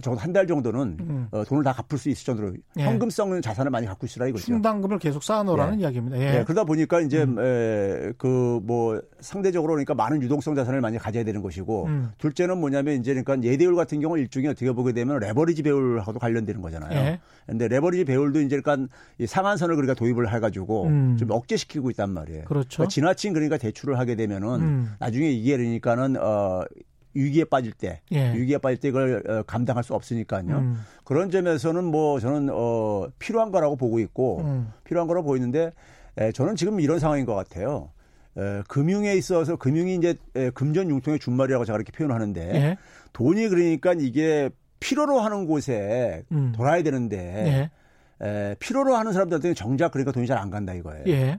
[0.02, 1.28] 적어도 한 달 정도는 음.
[1.30, 2.82] 어, 돈을 다 갚을 수 있을 정도로 예.
[2.84, 4.44] 현금 성 자산을 많이 갖고 있으라 이거죠.
[4.44, 5.82] 충당금을 계속 쌓아놓으라는 예.
[5.84, 6.18] 이야기입니다.
[6.18, 6.38] 예.
[6.38, 6.44] 예.
[6.44, 8.12] 그러다 보니까 이제 음.
[8.18, 12.10] 그뭐 상대적으로 그러니까 많은 유동성 자산을 많이 가져야 되는 것이고 음.
[12.18, 17.18] 둘째는 뭐냐면 이제 그러니까 예대율 같은 경우 일종의 어떻게 보게 되면 레버리지 배율하고도 관련되는 거잖아요.
[17.46, 17.68] 그런데 예.
[17.68, 21.16] 레버리지 배율도 이제 그러니까 이 상한선을 그러니까 도입을 해가지고 음.
[21.16, 22.44] 좀 억제시키고 있단 말이에요.
[22.44, 22.78] 그렇죠.
[22.78, 24.90] 그러니까 지나친 그러니까 대출을 하게 되면은 음.
[24.98, 26.64] 나중에 이게 그러니까는 어
[27.16, 28.32] 위기에 빠질 때, 예.
[28.34, 30.58] 위기에 빠질 때 이걸 어, 감당할 수 없으니까요.
[30.58, 30.76] 음.
[31.04, 34.72] 그런 점에서는 뭐 저는 어 필요한 거라고 보고 있고 음.
[34.84, 35.72] 필요한 거라고 보이는데
[36.18, 37.90] 에, 저는 지금 이런 상황인 것 같아요.
[38.36, 42.76] 에, 금융에 있어서 금융이 이제 에, 금전 융통의 준말이라고 제가 이렇게 표현하는데 예.
[43.12, 44.50] 돈이 그러니까 이게
[44.80, 46.52] 필요로 하는 곳에 음.
[46.54, 47.70] 돌아야 되는데
[48.20, 48.26] 예.
[48.26, 51.04] 에, 필요로 하는 사람들한테는 정작 그러니까 돈이 잘 안 간다 이거예요.
[51.08, 51.38] 예.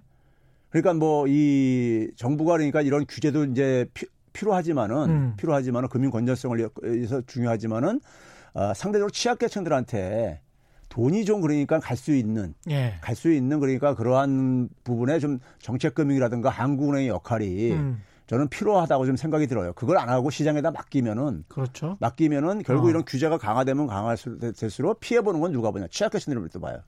[0.69, 4.05] 그러니까 뭐 이 정부가 그러니까 이런 규제도 이제 피,
[4.37, 5.33] 필요하지만은 음.
[5.37, 7.99] 필요하지만은 금융 건전성을 위해서 중요하지만은
[8.53, 10.41] 어, 상대적으로 취약계층들한테
[10.89, 12.95] 돈이 좀 그러니까 갈 수 있는 예.
[13.01, 18.01] 갈수 있는 그러니까 그러한 부분에 좀 정책금융이라든가 한국은행의 역할이 음.
[18.27, 19.73] 저는 필요하다고 좀 생각이 들어요.
[19.73, 21.97] 그걸 안 하고 시장에다 맡기면은 그렇죠.
[21.99, 22.89] 맡기면은 결국 어.
[22.89, 26.79] 이런 규제가 강화되면 강화될수록 피해 보는 건 누가 보냐 취약계층들을 또 봐요.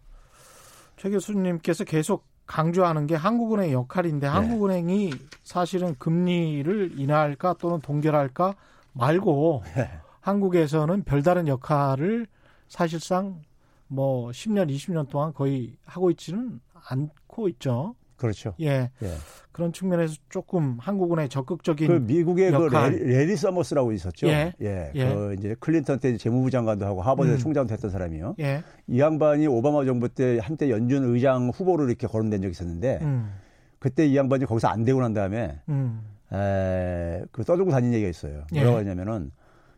[0.98, 4.34] 최 교수님께서 계속 강조하는 게 한국은행의 역할인데 네.
[4.34, 8.56] 한국은행이 사실은 금리를 인하할까 또는 동결할까
[8.94, 9.88] 말고 네.
[10.22, 12.26] 한국에서는 별다른 역할을
[12.68, 13.44] 사실상
[13.88, 17.94] 뭐 10년, 20년 동안 거의 하고 있지는 않고 있죠.
[18.20, 18.54] 그렇죠.
[18.60, 18.92] 예.
[19.02, 19.14] 예.
[19.52, 22.92] 그런 측면에서 조금 한국은의 적극적인 그 미국의 그 역할.
[22.92, 24.28] 그 레리 서머스라고 있었죠.
[24.28, 24.54] 예.
[24.62, 24.92] 예.
[24.94, 25.14] 예.
[25.14, 27.38] 그 이제 클린턴 때 재무부 장관도 하고 하버드 음.
[27.38, 28.36] 총장도 했던 사람이요.
[28.40, 28.62] 예.
[28.88, 33.34] 이 양반이 오바마 정부 때 한때 연준 의장 후보로 이렇게 거론된 적이 있었는데 음.
[33.80, 36.02] 그때 이 양반이 거기서 안 되고 난 다음에 음.
[36.34, 38.44] 에, 그 떠들고 다닌 얘기가 있어요.
[38.54, 38.60] 예.
[38.60, 39.32] 뭐라고 하냐면은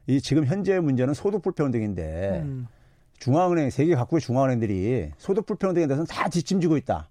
[0.08, 2.67] 이 지금 현재의 문제는 소득 불평등인데 음.
[3.19, 7.08] 중앙은행 세계 각국의 중앙은행들이 소득 불평등에 대해서는 다 뒷짐지고 있다.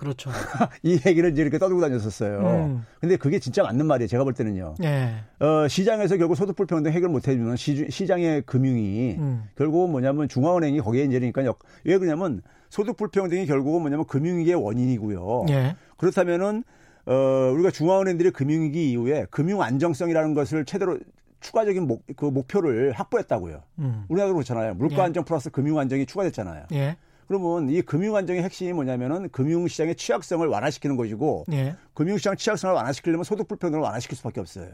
[0.00, 0.30] 그렇죠.
[0.82, 2.40] 이 얘기를 이제 이렇게 떠들고 다녔었어요.
[2.40, 2.86] 음.
[3.00, 4.08] 근데 그게 진짜 맞는 말이에요.
[4.08, 4.76] 제가 볼 때는요.
[4.78, 5.14] 네.
[5.40, 9.44] 어, 시장에서 결국 소득 불평등 해결 못 해주면 시, 장의 금융이 음.
[9.56, 15.44] 결국은 뭐냐면 중앙은행이 거기에 이제 그러니까 역, 왜 그러냐면 소득 불평등이 결국은 뭐냐면 금융위기의 원인이고요.
[15.48, 15.76] 네.
[15.98, 16.64] 그렇다면은
[17.04, 20.98] 어, 우리가 중앙은행들이 금융위기 이후에 금융 안정성이라는 것을 제대로
[21.40, 23.62] 추가적인 목, 그 목표를 확보했다고요.
[23.80, 24.04] 음.
[24.08, 24.74] 우리나라도 그렇잖아요.
[24.74, 25.00] 물가 예.
[25.02, 26.64] 안정 플러스 금융 안정이 추가됐잖아요.
[26.72, 26.96] 예.
[27.30, 31.76] 그러면 이 금융 안정의 핵심이 뭐냐면은 금융시장의 취약성을 완화시키는 것이고 예.
[31.94, 34.66] 금융시장 취약성을 완화시키려면 소득 불평등을 완화시킬 수밖에 없어요.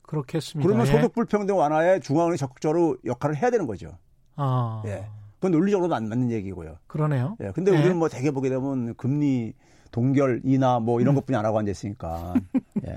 [0.00, 0.66] 그렇겠습니다.
[0.66, 0.90] 그러면 예.
[0.90, 3.98] 소득 불평등 완화에 중앙은행이 적극적으로 역할을 해야 되는 거죠.
[4.36, 4.82] 아.
[4.86, 5.04] 예.
[5.34, 6.78] 그건 논리적으로 안 맞는 얘기고요.
[6.86, 7.36] 그러네요.
[7.42, 7.50] 예.
[7.54, 7.76] 근데 예.
[7.76, 9.52] 우리는 뭐 대개 보게 되면 금리
[9.90, 11.00] 동결 인하 뭐 음.
[11.02, 12.32] 이런 것뿐이 안 하고 앉아 있으니까.
[12.88, 12.96] 예.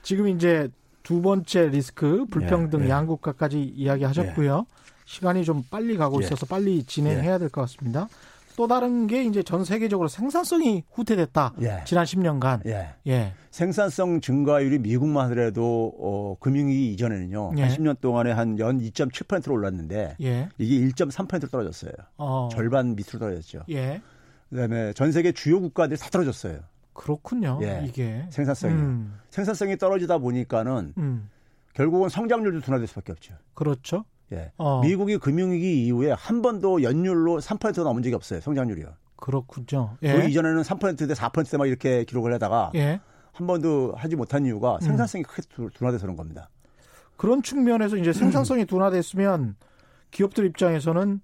[0.00, 0.70] 지금 이제
[1.02, 2.88] 두 번째 리스크 불평등 예, 예.
[2.88, 4.64] 양국가까지 이야기하셨고요.
[5.06, 6.26] 시간이 좀 빨리 가고 예.
[6.26, 8.08] 있어서 빨리 진행해야 될 것 같습니다.
[8.56, 11.54] 또 다른 게 이제 전 세계적으로 생산성이 후퇴됐다.
[11.60, 11.82] 예.
[11.86, 12.64] 지난 10년간.
[12.66, 12.94] 예.
[13.06, 13.32] 예.
[13.50, 17.52] 생산성 증가율이 미국만 하더라도 어, 금융위기 이전에는요.
[17.58, 17.62] 예.
[17.62, 20.48] 한 10년 동안에 한 연 2.7%로 올랐는데 예.
[20.58, 21.92] 이게 1.3%로 떨어졌어요.
[22.16, 22.48] 어.
[22.50, 23.64] 절반 밑으로 떨어졌죠.
[23.70, 24.00] 예.
[24.50, 26.60] 그다음에 전 세계 주요 국가들이 다 떨어졌어요.
[26.94, 27.58] 그렇군요.
[27.62, 27.84] 예.
[27.86, 28.72] 이게 생산성이.
[28.72, 29.18] 음.
[29.28, 31.28] 생산성이 떨어지다 보니까는 음.
[31.74, 33.34] 결국은 성장률도 둔화될 수밖에 없죠.
[33.52, 34.06] 그렇죠.
[34.32, 34.52] 예.
[34.56, 34.80] 어.
[34.80, 38.40] 미국이 금융위기 이후에 한 번도 연율로 3% 넘은 적이 없어요.
[38.40, 38.88] 성장률이요.
[39.16, 39.96] 그렇군요.
[40.00, 40.26] 그 예.
[40.28, 43.00] 이전에는 3%대 4%대 막 이렇게 기록을 하다가 예.
[43.32, 44.46] 한 번도 하지 못한 음.
[44.46, 46.48] 이유가 생산성이 크게 둔- 둔화돼서 그런 겁니다.
[47.16, 49.56] 그런 측면에서 이제 생산성이 둔화됐으면
[50.10, 51.20] 기업들 입장에서는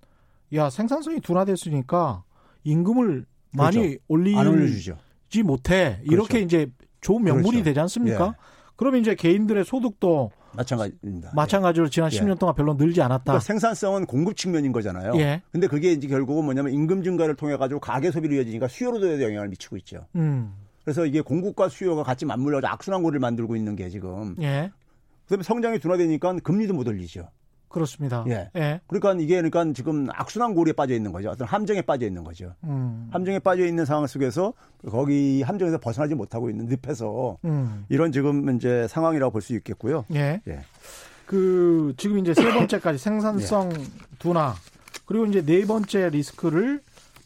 [0.55, 2.25] 야 생산성이 둔화됐으니까
[2.65, 3.99] 임금을 많이 그렇죠.
[4.09, 5.43] 올리지.
[5.45, 6.45] 못해 이렇게 그렇죠.
[6.45, 7.65] 이제 좋은 명분이 그렇죠.
[7.65, 8.27] 되지 않습니까?
[8.29, 8.33] 예.
[8.77, 11.33] 그러면 이제 개인들의 소득도 마찬가지입니다.
[11.35, 12.19] 마찬가지로 지난 예.
[12.19, 13.25] 10년 동안 별로 늘지 않았다.
[13.25, 15.13] 그러니까 생산성은 공급 측면인 거잖아요.
[15.17, 15.43] 예.
[15.51, 19.77] 근데 그게 이제 결국은 뭐냐면 임금 증가를 통해 가지고 가계 소비로 이어지니까 수요로도 영향을 미치고
[19.79, 20.07] 있죠.
[20.17, 20.53] 음,
[20.85, 24.35] 그래서 이게 공급과 수요가 같이 맞물려서 악순환 고리를 만들고 있는 게 지금.
[24.41, 24.71] 예,
[25.25, 27.29] 그다음에 성장이 둔화되니까 금리도 못 올리죠.
[27.73, 28.25] 그렇습니다.
[28.29, 28.51] 예.
[28.57, 31.31] 예, 그러니까 이게 그러니까 지금 악순환 고리에 빠져 있는 거죠.
[31.31, 32.55] 어떤 함정에 빠져 있는 거죠.
[32.65, 34.53] 음, 함정에 빠져 있는 상황 속에서
[34.89, 40.05] 거기 함정에서 벗어나지 못하고 있는 늪에서 음, 이런 지금 이제 상황이라고 볼 수 있겠고요.
[40.15, 40.41] 예.
[40.47, 40.61] 예.
[41.27, 43.71] 그 지금 이제 세 번째까지 생산성
[44.19, 44.55] 둔화
[45.07, 46.81] 그리고 이제 네 번째 리스크를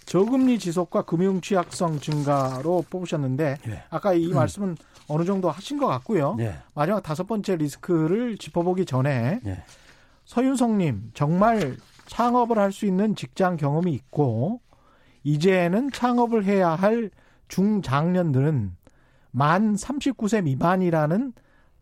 [0.07, 3.83] 저금리 지속과 금융 취약성 증가로 뽑으셨는데 예.
[3.91, 4.77] 아까 이 말씀은
[5.09, 6.37] 어느 정도 하신 것 같고요.
[6.41, 6.55] 예.
[6.75, 9.63] 마지막 다섯 번째 리스크를 짚어보기 전에 예.
[10.27, 14.61] 서윤성님 정말 창업을 할 수 있는 직장 경험이 있고
[15.23, 17.11] 이제는 창업을 해야 할
[17.49, 18.77] 중장년들은
[19.31, 21.33] 만 39세 미만이라는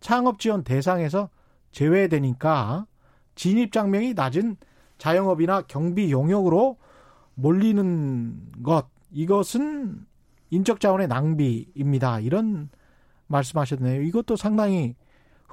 [0.00, 1.30] 창업 지원 대상에서
[1.72, 2.86] 제외되니까
[3.34, 4.56] 진입 장벽이 낮은
[4.98, 6.76] 자영업이나 경비 용역으로
[7.34, 10.06] 몰리는 것 이것은
[10.50, 12.20] 인적 자원의 낭비입니다.
[12.20, 12.68] 이런
[13.26, 14.02] 말씀하셨네요.
[14.02, 14.94] 이것도 상당히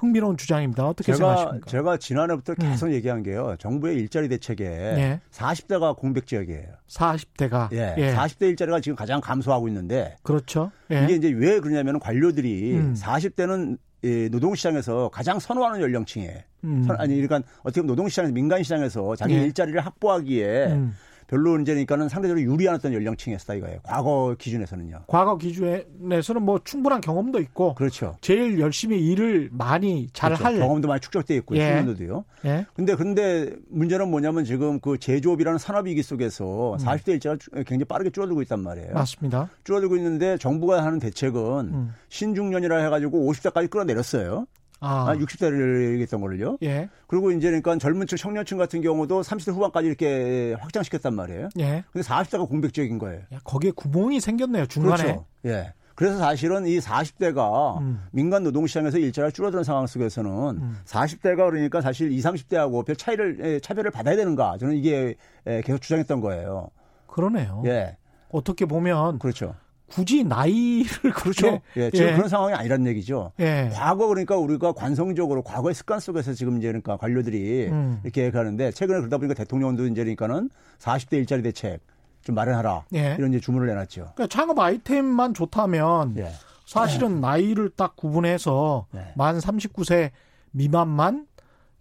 [0.02, 0.84] 흥미로운 주장입니다.
[0.88, 1.70] 어떻게 제가 생각하십니까?
[1.70, 3.54] 제가 지난해부터 계속 얘기한 게요.
[3.60, 5.20] 정부의 일자리 대책에 예.
[5.30, 6.66] 40대가 공백 지역이에요.
[6.88, 7.94] 40대가 예.
[8.16, 10.72] 40대 일자리가 지금 가장 감소하고 있는데 그렇죠.
[10.90, 11.04] 예.
[11.04, 12.94] 이게 이제 왜 그러냐면 관료들이 음.
[12.98, 13.78] 40대는
[14.32, 16.36] 노동시장에서 가장 선호하는 연령층이에요.
[16.64, 16.82] 음.
[16.84, 19.42] 선- 아니 그러니까 어떻게 보면 노동시장에서 민간시장에서 자기 예.
[19.42, 20.94] 일자리를 확보하기에 음.
[21.32, 23.78] 별로 이제니까는 상대적으로 유리한 어떤 연령층이었다 이거예요.
[23.84, 25.04] 과거 기준에서는요.
[25.06, 28.16] 과거 기준에서는 뭐 충분한 경험도 있고 그렇죠.
[28.20, 30.44] 제일 열심히 일을 많이 잘 그렇죠.
[30.44, 30.58] 할.
[30.58, 31.68] 경험도 많이 축적돼 있고 예.
[31.68, 32.24] 숙련도도요.
[32.44, 32.66] 예.
[32.74, 36.02] 근데 근데 문제는 뭐냐면 지금 그 제조업이라는 산업 위기 음.
[36.02, 38.92] 속에서 40대 일자가 주- 굉장히 빠르게 줄어들고 있단 말이에요.
[38.92, 39.48] 맞습니다.
[39.64, 41.40] 줄어들고 있는데 정부가 하는 대책은
[41.72, 41.94] 음.
[42.10, 44.46] 신중년이라 해가지고 50대까지 끌어내렸어요.
[44.82, 46.58] 아, 아, 60대를 얘기했던 거를요.
[46.62, 46.88] 예.
[47.06, 51.48] 그리고 이제 그러니까 젊은층, 청년층 같은 경우도 30대 후반까지 이렇게 확장시켰단 말이에요.
[51.60, 51.84] 예.
[51.92, 53.20] 근데 40대가 공백 지역인 거예요.
[53.32, 54.66] 야, 거기에 구멍이 생겼네요.
[54.66, 55.02] 중간에.
[55.02, 55.26] 그렇죠.
[55.46, 55.72] 예.
[55.94, 58.02] 그래서 사실은 이 40대가 음.
[58.10, 60.76] 민간 노동시장에서 일자리가 줄어드는 상황 속에서는 음.
[60.84, 64.56] 40대가 그러니까 사실 20, 30대하고 별 차이를, 예, 차별을 받아야 되는가.
[64.58, 65.14] 저는 이게
[65.46, 66.70] 예, 계속 주장했던 거예요.
[67.06, 67.62] 그러네요.
[67.66, 67.96] 예.
[68.30, 69.54] 어떻게 보면 그렇죠.
[69.92, 71.60] 굳이 나이를 그렇죠.
[71.76, 71.90] 예.
[71.90, 72.12] 지금 예.
[72.14, 73.32] 그런 상황이 아니란 얘기죠.
[73.40, 73.70] 예.
[73.72, 78.00] 과거 그러니까 우리가 관성적으로 과거의 습관 속에서 지금 이제 그러니까 관료들이 음.
[78.02, 81.80] 이렇게 가는데 최근에 그러다 보니까 대통령도 이제 그러니까는 40대 일자리 대책
[82.22, 82.84] 좀 마련하라.
[82.94, 83.16] 예.
[83.18, 84.12] 이런 이제 주문을 내놨죠.
[84.14, 86.32] 그러니까 창업 아이템만 좋다면 예.
[86.66, 89.12] 사실은 나이를 딱 구분해서 네.
[89.14, 90.10] 만 39세
[90.52, 91.26] 미만만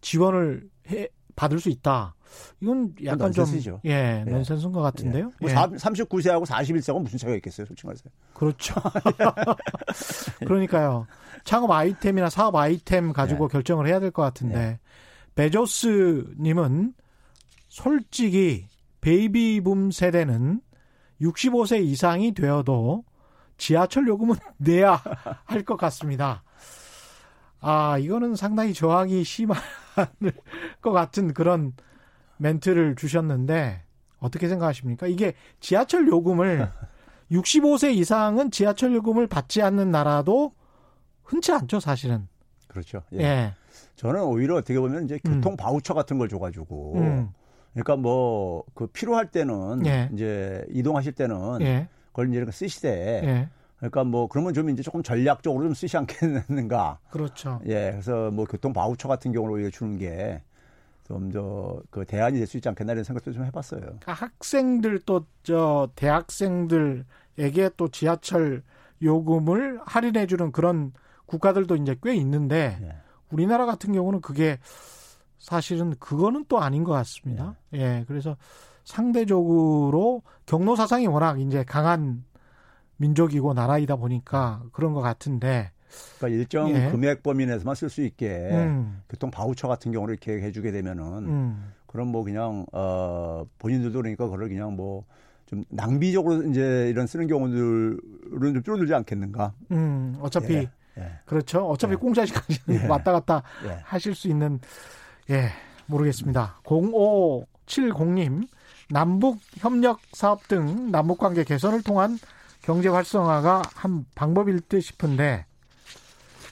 [0.01, 2.15] 지원을 해, 받을 수 있다.
[2.61, 3.81] 이건 약간 좀 넌센스죠.
[3.85, 4.31] 예, 예.
[4.31, 5.31] 넌센스인 것 같은데요.
[5.41, 5.53] 뭐 예.
[5.53, 8.05] 39세하고 41세하고 무슨 차이가 있겠어요, 솔직히 말해서.
[8.33, 8.73] 그렇죠.
[10.45, 11.07] 그러니까요.
[11.43, 13.51] 창업 아이템이나 사업 아이템 가지고 네.
[13.53, 14.79] 결정을 해야 될 것 같은데
[15.35, 16.93] 베조스 님은
[17.69, 18.67] 솔직히
[19.01, 20.61] 베이비붐 세대는
[21.21, 23.03] 65세 이상이 되어도
[23.57, 25.01] 지하철 요금은 내야
[25.45, 26.43] 할 것 같습니다.
[27.61, 29.57] 아, 이거는 상당히 저항이 심할
[30.81, 31.73] 것 같은 그런
[32.37, 33.83] 멘트를 주셨는데
[34.19, 35.07] 어떻게 생각하십니까?
[35.07, 36.69] 이게 지하철 요금을
[37.31, 40.53] 65세 이상은 지하철 요금을 받지 않는 나라도
[41.23, 42.27] 흔치 않죠, 사실은.
[42.67, 43.03] 그렇죠.
[43.13, 43.53] 예.
[43.95, 47.29] 저는 오히려 어떻게 보면 이제 교통 바우처 같은 걸 줘가지고 음.
[47.73, 50.09] 그러니까 뭐 그 필요할 때는 예.
[50.13, 51.87] 이제 이동하실 때는 예.
[52.07, 53.49] 그걸 이제 이렇게 쓰시되 예.
[53.81, 56.99] 그러니까 뭐 그러면 좀 이제 조금 전략적으로 좀 쓰지 않겠는가.
[57.09, 57.59] 그렇죠.
[57.65, 60.41] 예, 그래서 뭐 교통 바우처 같은 경우를 오히려 주는 게
[61.07, 63.81] 좀 저 그 대안이 될 수 있지 않겠나 이런 생각도 좀 해봤어요.
[63.81, 68.63] 그러니까 학생들 또 저 대학생들에게 또 지하철
[69.01, 70.93] 요금을 할인해 주는 그런
[71.25, 72.95] 국가들도 이제 꽤 있는데 예.
[73.31, 74.59] 우리나라 같은 경우는 그게
[75.39, 77.55] 사실은 그거는 또 아닌 것 같습니다.
[77.73, 78.05] 예.
[78.07, 78.37] 그래서
[78.83, 82.23] 상대적으로 경로 사상이 워낙 이제 강한
[83.01, 85.71] 민족이고 나라이다 보니까 그런 것 같은데
[86.17, 86.89] 그러니까 일정 예.
[86.91, 91.73] 금액 범위 내에서만 쓸 수 있게 음, 교통 바우처 같은 경우를 이렇게 해주게 되면은 음,
[91.87, 95.05] 그럼 뭐 그냥 어 본인들도 그러니까 그걸 그냥 뭐
[95.51, 99.53] 좀 낭비적으로 이제 이런 쓰는 경우들은 좀 줄어들지 않겠는가?
[99.71, 101.67] 음, 어차피 예, 예, 그렇죠.
[101.67, 101.95] 어차피 예.
[101.97, 102.87] 공짜 시간이 예.
[102.87, 103.79] 왔다 갔다 예.
[103.83, 104.61] 하실 수 있는
[105.29, 105.49] 예
[105.87, 106.61] 모르겠습니다.
[106.63, 108.47] 0570님
[108.91, 112.17] 남북 협력 사업 등 남북 관계 개선을 통한
[112.61, 115.45] 경제 활성화가 한 방법일 듯 싶은데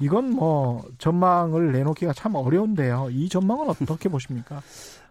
[0.02, 3.10] 이건 뭐 전망을 내놓기가 참 어려운데요.
[3.12, 4.62] 이 전망은 어떻게 보십니까?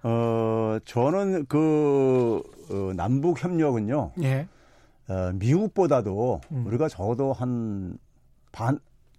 [0.02, 4.46] 어 저는 그 어, 남북 협력은요 예.
[5.08, 6.66] 어, 미국보다도 음.
[6.66, 7.98] 우리가 적어도 한
[8.52, 8.78] 반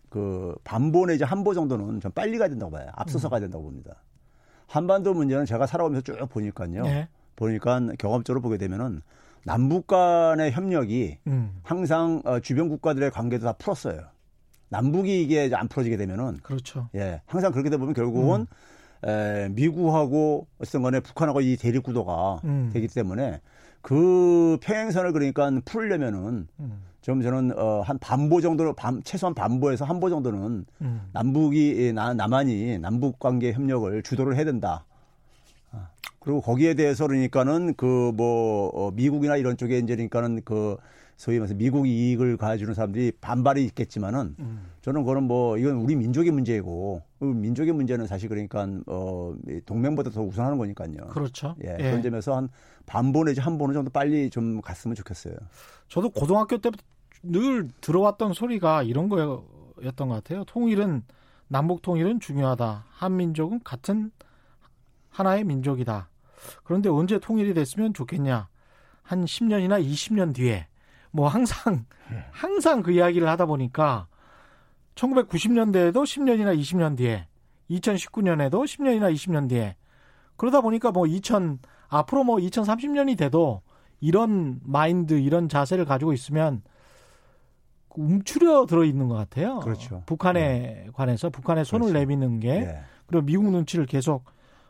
[0.10, 2.88] 그 반보 내지 한보 정도는 좀 빨리 가야 된다고 봐요.
[2.96, 3.30] 앞서서 음.
[3.30, 3.94] 가야 된다고 봅니다.
[4.66, 6.84] 한반도 문제는 제가 살아오면서 쭉 보니까요.
[6.88, 7.08] 예.
[7.36, 9.04] 보니까 경험적으로 보게 되면은
[9.46, 11.60] 남북 간의 협력이 음.
[11.64, 14.02] 항상 어, 주변 국가들의 관계도 다 풀었어요.
[14.70, 16.90] 남북이 이게 안 풀어지게 되면은 그렇죠.
[16.96, 18.46] 예 항상 그렇게 되다 보면 결국은
[19.04, 22.70] 에, 미국하고 어쨌든 간에 북한하고 이 대립 구도가 음.
[22.72, 23.42] 되기 때문에
[23.82, 26.84] 그 평행선을 그러니까 풀려면은 음.
[27.02, 31.02] 좀 저는 어, 한 반보 정도로 반, 최소한 반보에서 한보 정도는 음.
[31.14, 34.86] 남북이 예, 나, 남한이 남북 관계 협력을 주도를 해야 된다.
[36.20, 40.78] 아, 그리고 거기에 대해서 그러니까는 그뭐 어, 미국이나 이런 쪽에 이제 그러니까는 그
[41.16, 44.70] 소위 말해서 미국 이익을 가져주는 사람들이 반발이 있겠지만은 음.
[44.82, 50.22] 저는 그거는 뭐 이건 우리 민족의 문제이고 그 민족의 문제는 사실 그러니까 어이 동맹보다 더
[50.22, 51.08] 우선하는 거니까요.
[51.10, 51.56] 그렇죠.
[51.66, 51.84] 예, 예.
[51.84, 52.50] 그런 점에서 한
[52.86, 55.36] 반보 내지 한 보는 정도 빨리 좀 갔으면 좋겠어요.
[55.90, 56.84] 저도 고등학교 때부터
[57.22, 60.46] 늘 들어왔던 소리가 이런 거였던 것 같아요.
[60.46, 61.04] 통일은
[61.50, 62.86] 남북 통일은 중요하다.
[62.92, 64.12] 한민족은 같은
[65.10, 66.10] 하나의 민족이다.
[66.64, 68.48] 그런데 언제 통일이 됐으면 좋겠냐?
[69.04, 70.68] 한 10년이나 20년 뒤에
[71.12, 71.86] 뭐 항상
[72.32, 74.08] 항상 그 이야기를 하다 보니까
[74.96, 77.28] 1990년대에도 10년이나 20년 뒤에
[77.72, 79.76] 2019년에도 10년이나 20년 뒤에
[80.38, 83.62] 그러다 보니까 뭐 2000 앞으로 뭐 2030년이 돼도
[84.00, 86.62] 이런 마인드 이런 자세를 가지고 있으면
[87.96, 89.60] 움츠려 들어 있는 것 같아요.
[89.60, 90.04] 그렇죠.
[90.06, 92.00] 북한에 관해서 북한에 손을 그렇죠.
[92.00, 94.24] 내미는 게 예, 그리고 미국 눈치를 계속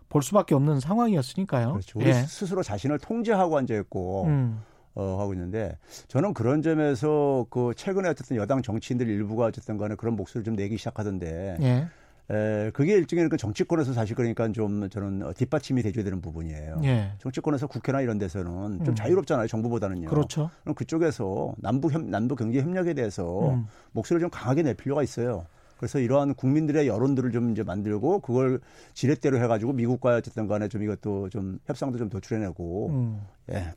[0.10, 1.74] 볼 수밖에 없는 상황이었으니까요.
[1.74, 2.00] 그렇죠.
[2.00, 2.14] 우리 예.
[2.14, 4.60] 스스로 자신을 통제하고 앉아 있고 음,
[4.96, 10.16] 어, 하고 있는데 저는 그런 점에서 그 최근에 어쨌든 여당 정치인들 일부가 어쨌든 간에 그런
[10.16, 11.88] 목소리를 좀 내기 시작하던데 예.
[12.32, 16.82] 에, 그게 일종의 그 정치권에서 사실 그러니까 좀 저는 어, 뒷받침이 돼줘야 되는 부분이에요.
[16.84, 17.12] 예.
[17.20, 18.96] 정치권에서 국회나 이런 데서는 좀 음.
[18.96, 20.10] 자유롭잖아요, 정부보다는요.
[20.10, 20.50] 그렇죠.
[20.64, 23.68] 그럼 그쪽에서 남북 협, 남북 경제 협력에 대해서 음.
[23.92, 25.46] 목소리를 좀 강하게 낼 필요가 있어요.
[25.80, 28.60] 그래서 이러한 국민들의 여론들을 좀 이제 만들고 그걸
[28.94, 33.22] 지렛대로 해가지고 미국과 어쨌든 간에 좀 이것도 좀 협상도 좀 도출해내고 음.
[33.54, 33.74] 예,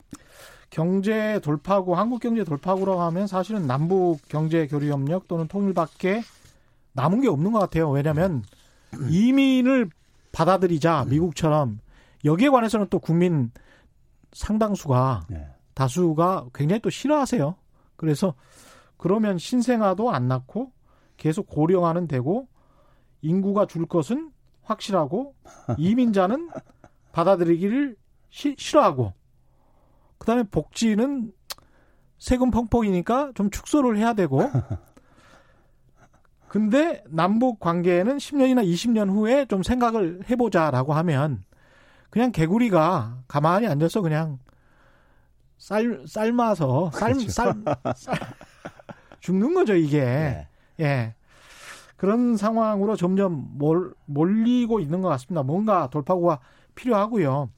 [0.69, 6.23] 경제 돌파구, 한국 경제 돌파구라고 하면 사실은 남북 경제 교류 협력 또는 통일밖에
[6.91, 7.89] 남은 게 없는 것 같아요.
[7.89, 8.43] 왜냐하면
[9.09, 9.89] 이민을
[10.33, 11.79] 받아들이자 미국처럼
[12.25, 13.49] 여기에 관해서는 또 국민
[14.33, 15.47] 상당수가 예.
[15.73, 17.55] 다수가 굉장히 또 싫어하세요.
[17.95, 18.33] 그래서
[18.97, 20.73] 그러면 신생아도 안 낳고
[21.17, 22.47] 계속 고령화는 되고
[23.21, 24.31] 인구가 줄 것은
[24.63, 25.35] 확실하고
[25.77, 26.49] 이민자는
[27.11, 27.95] 받아들이기를
[28.29, 29.13] 시- 싫어하고
[30.17, 31.31] 그다음에 복지는
[32.17, 34.49] 세금 펑펑이니까 좀 축소를 해야 되고
[36.47, 41.43] 근데 남북 관계는 10년이나 20년 후에 좀 생각을 해보자라고 하면
[42.09, 44.37] 그냥 개구리가 가만히 앉아서 그냥
[45.57, 47.29] 쌀 삶아서 삶 그렇죠.
[47.31, 47.55] 쌀,
[47.95, 48.15] 쌀
[49.19, 50.47] 죽는 거죠 이게 예.
[50.79, 51.15] 예.
[51.97, 55.43] 그런 상황으로 점점 몰, 몰리고 있는 것 같습니다.
[55.43, 56.39] 뭔가 돌파구가
[56.75, 57.49] 필요하고요.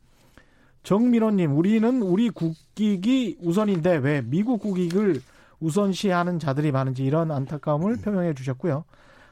[0.83, 5.21] 정민호님 우리는 우리 국익이 우선인데 왜 미국 국익을
[5.59, 8.85] 우선시하는 자들이 많은지 이런 안타까움을 표명해 주셨고요.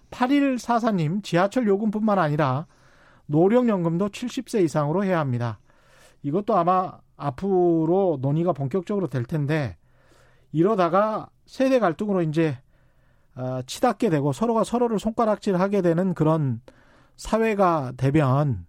[0.09, 2.65] 8144님 지하철 요금뿐만 아니라
[3.27, 5.59] 노령연금도 70세 이상으로 해야 합니다.
[6.23, 9.77] 이것도 아마 앞으로 논의가 본격적으로 될 텐데
[10.51, 12.62] 이러다가 세대 갈등으로 이제 어,
[13.65, 16.61] 치닫게 되고 서로가 서로를 손가락질하게 되는 그런
[17.15, 18.65] 사회가 되면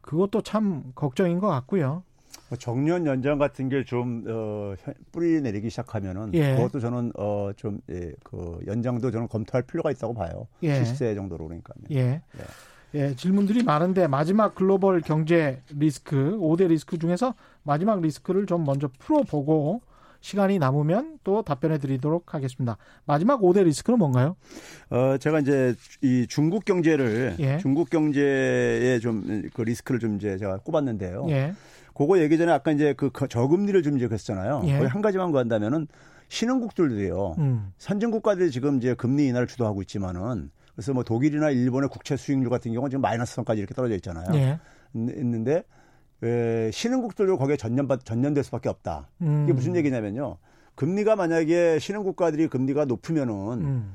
[0.00, 2.02] 그것도 참 걱정인 것 같고요.
[2.48, 4.74] 뭐 정년 연장 같은 게좀 어,
[5.10, 6.54] 뿌리 내리기 시작하면은 예.
[6.54, 10.46] 그것도 저는 어, 좀 예, 그 연장도 저는 검토할 필요가 있다고 봐요.
[10.62, 10.80] 예.
[10.82, 11.76] 70세 정도로 그러니까요.
[11.90, 12.22] 예.
[12.94, 17.34] 예, 질문들이 많은데 마지막 글로벌 경제 리스크 5대 리스크 중에서
[17.64, 19.82] 마지막 리스크를 좀 먼저 풀어보고
[20.26, 22.76] 시간이 남으면 또 답변해 드리도록 하겠습니다.
[23.04, 24.34] 마지막 5대 리스크는 뭔가요?
[24.90, 25.72] 어, 제가 이제
[26.02, 27.58] 이 중국 경제를 예.
[27.58, 31.26] 중국 경제의 좀그 리스크를 좀 이제 제가 꼽았는데요.
[31.28, 31.52] 예.
[31.94, 34.62] 그거 얘기 전에 아까 이제 그 거- 저금리를 좀 이제 그랬잖아요.
[34.64, 34.78] 예.
[34.78, 35.86] 거기 한 가지만 구한다면은
[36.28, 37.36] 신흥국들도요.
[37.38, 37.72] 음.
[37.78, 42.72] 선진 국가들이 지금 이제 금리 인하를 주도하고 있지만은 그래서 뭐 독일이나 일본의 국채 수익률 같은
[42.72, 44.26] 경우는 지금 마이너스 선까지 이렇게 떨어져 있잖아요.
[44.34, 44.58] 예.
[44.92, 45.62] 있- 있는데
[46.22, 49.08] 에, 신흥국들도 거기에 전년받 전년될 수밖에 없다.
[49.22, 49.44] 음.
[49.44, 50.38] 이게 무슨 얘기냐면요.
[50.74, 53.94] 금리가 만약에 신흥국가들이 금리가 높으면은 음.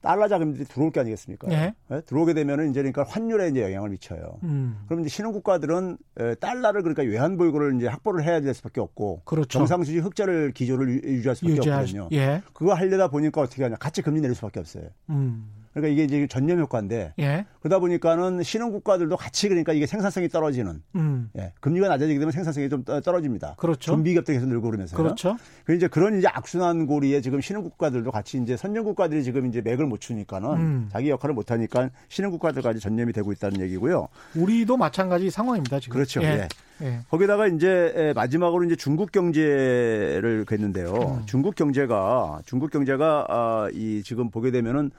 [0.00, 1.50] 달러 자금들이 들어올 게 아니겠습니까?
[1.50, 1.74] 예.
[1.90, 2.00] 예?
[2.02, 4.38] 들어오게 되면은 이제 그러니까 환율에 이제 영향을 미쳐요.
[4.42, 4.76] 음.
[4.86, 9.48] 그럼 이제 신흥국가들은 에, 달러를 그러니까 외환 보유고를 이제 확보를 해야 될 수밖에 없고 그렇죠.
[9.48, 12.08] 정상수지 흑자를 기조를 유- 유지할 수밖에 유지할 없거든요.
[12.12, 12.42] 예.
[12.52, 13.76] 그거 하려다 보니까 어떻게 하냐?
[13.76, 14.84] 같이 금리 내릴 수밖에 없어요.
[15.08, 15.46] 음.
[15.74, 17.44] 그러니까 이게 이제 전념 효과인데 예.
[17.60, 21.30] 그러다 보니까는 신흥 국가들도 같이 그러니까 이게 생산성이 떨어지는 음.
[21.36, 23.56] 예, 금리가 낮아지게 되면 생산성이 좀 떠- 떨어집니다.
[23.58, 23.80] 그렇죠.
[23.92, 24.96] 좀비 기업들이 계속 늘고 그러면서요.
[24.96, 25.36] 그렇죠.
[25.64, 29.60] 그 이제 그런 이제 악순환 고리에 지금 신흥 국가들도 같이 이제 선진 국가들이 지금 이제
[29.62, 30.88] 맥을 못 추니까는 음.
[30.92, 34.08] 자기 역할을 못 하니까 신흥 국가들까지 전념이 되고 있다는 얘기고요.
[34.36, 35.94] 우리도 마찬가지 상황입니다, 지금.
[35.94, 36.22] 그렇죠.
[36.22, 36.26] 예.
[36.26, 36.48] 예.
[36.86, 36.98] 예.
[37.10, 41.18] 거기다가 이제 에, 마지막으로 이제 중국 경제를 뵀는데요.
[41.18, 41.22] 음.
[41.26, 44.90] 중국 경제가 중국 경제가 아, 이 지금 보게 되면은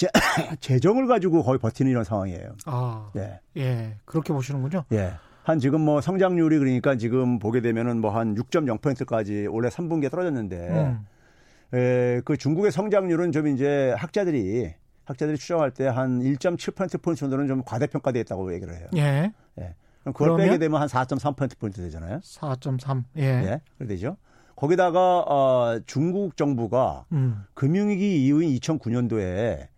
[0.00, 0.08] 재,
[0.60, 2.56] 재정을 가지고 거의 버티는 이런 상황이에요.
[2.64, 3.10] 아.
[3.16, 3.38] 예.
[3.58, 3.96] 예.
[4.06, 4.84] 그렇게 보시는군요.
[4.92, 5.12] 예.
[5.42, 11.06] 한 지금 뭐 성장률이 그러니까 지금 보게 되면은 뭐 한 6.0%까지 올해 3분기에 떨어졌는데 음.
[11.76, 14.72] 에, 그 중국의 성장률은 좀 이제 학자들이
[15.04, 18.86] 학자들이 추정할 때 한 1.7%포인트 정도는 좀 과대평가되어 있다고 얘기를 해요.
[18.96, 19.32] 예.
[19.58, 19.74] 예.
[20.00, 20.46] 그럼 그걸 그러면?
[20.46, 22.20] 빼게 되면 한 4.3%포인트 되잖아요.
[22.20, 23.04] 4.3.
[23.18, 23.22] 예.
[23.22, 23.60] 예.
[23.76, 24.16] 그래 되죠.
[24.56, 27.44] 거기다가 어, 중국 정부가 음.
[27.54, 29.68] 금융위기 이후인 2009년도에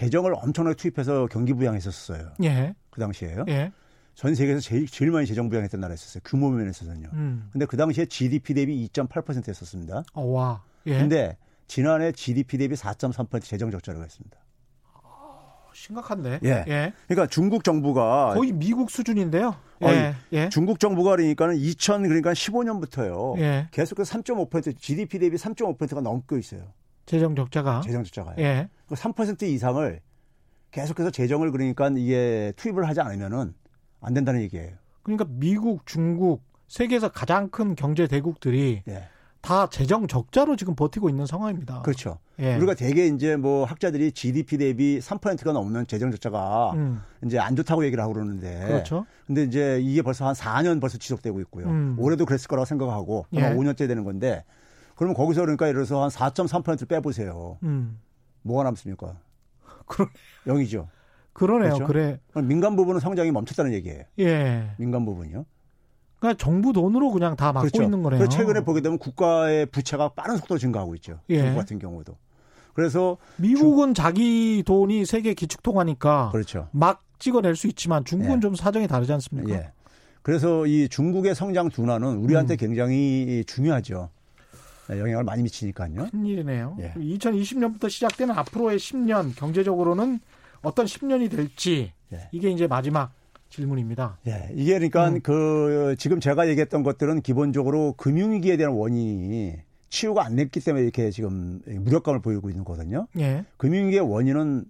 [0.00, 2.30] 재정을 엄청나게 투입해서 경기 부양했었어요.
[2.44, 2.74] 예.
[2.88, 3.44] 그 당시에요.
[3.48, 3.70] 예.
[4.14, 6.22] 전 세계에서 제일, 제일 많이 재정 부양했던 나라였었어요.
[6.24, 7.08] 규모 면에서는요.
[7.12, 7.50] 음.
[7.52, 10.04] 근데 그 당시에 GDP 대비 2.8%였었습니다.
[10.14, 10.62] 어, 와.
[10.86, 10.98] 예.
[10.98, 11.36] 근데
[11.66, 14.38] 지난해 GDP 대비 4.3% 재정 적자를 했습니다.
[15.74, 16.40] 심각한데.
[16.44, 16.64] 예.
[16.66, 16.92] 예.
[17.06, 19.54] 그러니까 중국 정부가 거의 미국 수준인데요.
[19.82, 19.86] 예.
[19.86, 20.48] 아니, 예.
[20.48, 23.38] 중국 정부가 그러니까는 2000 그러니까 15년부터요.
[23.38, 23.68] 예.
[23.70, 26.72] 계속해서 3.5% GDP 대비 3.5%가 넘고 있어요.
[27.04, 27.82] 재정 적자가.
[27.82, 28.36] 재정 적자가요.
[28.38, 28.68] 예.
[28.90, 30.00] 그 3% 이상을
[30.72, 33.54] 계속해서 재정을 그러니까 이게 투입을 하지 않으면은
[34.00, 34.72] 안 된다는 얘기예요.
[35.04, 39.08] 그러니까 미국, 중국, 세계에서 가장 큰 경제 대국들이 예.
[39.40, 41.82] 다 재정 적자로 지금 버티고 있는 상황입니다.
[41.82, 42.18] 그렇죠.
[42.40, 42.56] 예.
[42.56, 47.00] 우리가 대개 이제 뭐 학자들이 GDP 대비 3%가 넘는 재정 적자가 음.
[47.24, 48.66] 이제 안 좋다고 얘기를 하고 그러는데.
[48.66, 49.06] 그렇죠.
[49.26, 51.66] 근데 이제 이게 벌써 한 4년 벌써 지속되고 있고요.
[51.66, 51.96] 음.
[51.96, 53.54] 올해도 그랬을 거라고 생각하고 아마 예.
[53.54, 54.44] 5년째 되는 건데
[54.96, 57.58] 그러면 거기서 그러니까 예를 들어서 한 4.3% 빼보세요.
[57.62, 57.98] 음.
[58.42, 59.16] 뭐가 남습니까?
[59.86, 60.08] 그러,
[60.46, 60.88] 0이죠.
[61.32, 61.74] 그러네요.
[61.74, 61.86] 그렇죠?
[61.86, 64.04] 그래 민간 부분은 성장이 멈췄다는 얘기예요.
[64.18, 64.70] 예.
[64.78, 65.46] 민간 부분이요.
[66.18, 67.82] 그러니까 정부 돈으로 그냥 다 막고 그렇죠.
[67.82, 68.28] 있는 거네요.
[68.28, 71.20] 최근에 보게 되면 국가의 부채가 빠른 속도로 증가하고 있죠.
[71.30, 71.38] 예.
[71.38, 72.16] 중국 같은 경우도.
[72.74, 76.68] 그래서 미국은 자기 돈이 세계 기축통화니까 그렇죠.
[76.72, 78.40] 막 찍어낼 수 있지만 중국은 예.
[78.40, 79.50] 좀 사정이 다르지 않습니까?
[79.50, 79.72] 예.
[80.22, 82.56] 그래서 이 중국의 성장 둔화는 우리한테 음.
[82.56, 84.10] 굉장히 중요하죠.
[84.90, 86.08] 네, 영향을 많이 미치니까요.
[86.10, 86.76] 큰일이네요.
[86.80, 86.94] 예.
[86.94, 90.18] 2020년부터 시작되는 앞으로의 10년 경제적으로는
[90.62, 92.28] 어떤 10년이 될지 예.
[92.32, 93.12] 이게 이제 마지막
[93.50, 94.18] 질문입니다.
[94.26, 95.20] 예, 이게 그러니까 음.
[95.22, 99.56] 그 지금 제가 얘기했던 것들은 기본적으로 금융위기에 대한 원인이
[99.88, 103.06] 치유가 안 됐기 때문에 이렇게 지금 무력감을 보이고 있는 거거든요.
[103.18, 103.44] 예.
[103.56, 104.64] 금융위기의 원인은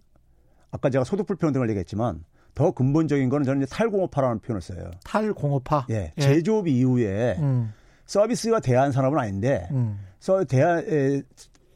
[0.70, 4.90] 아까 제가 소득 불평 등을 얘기했지만 더 근본적인 거는 저는 이제 탈공업화라는 표현을 써요.
[5.04, 5.86] 탈공업화.
[5.90, 7.72] 예, 제조업 이후에 음,
[8.10, 10.00] 서비스가 대한 산업은 아닌데 음.
[10.18, 11.22] 서 대한 에,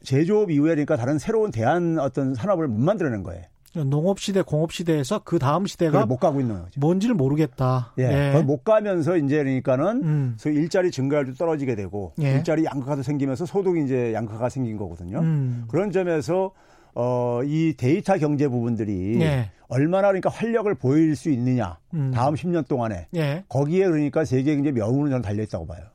[0.03, 3.43] 제조업 이후에 그러니까 다른 새로운 대한 어떤 산업을 못 만들어낸 거예요.
[3.85, 6.79] 농업 시대, 공업 시대에서 그 다음 시대가 못 가고 있는 거죠.
[6.79, 7.93] 뭔지를 모르겠다.
[7.97, 12.33] 예, 그걸 못 가면서 이제 그러니까는 음, 소위 일자리 증가율도 떨어지게 되고 예.
[12.33, 15.19] 일자리 양극화도 생기면서 소득이 이제 양극화가 생긴 거거든요.
[15.19, 15.65] 음.
[15.69, 16.51] 그런 점에서
[16.93, 19.51] 어, 이 데이터 경제 부분들이 예.
[19.67, 22.11] 얼마나 그러니까 활력을 보일 수 있느냐 음.
[22.13, 23.43] 다음 10년 동안에 예.
[23.49, 25.94] 거기에 그러니까 세계 경제 명운은 저는 달려 있다고 봐요.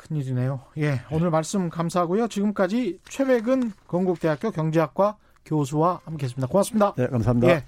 [0.00, 0.60] 큰일이네요.
[0.78, 1.00] 예.
[1.10, 2.28] 오늘 말씀 감사하고요.
[2.28, 6.46] 지금까지 최백은 건국대학교 경제학과 교수와 함께했습니다.
[6.46, 6.94] 고맙습니다.
[6.96, 7.48] 네, 감사합니다.
[7.52, 7.64] 예.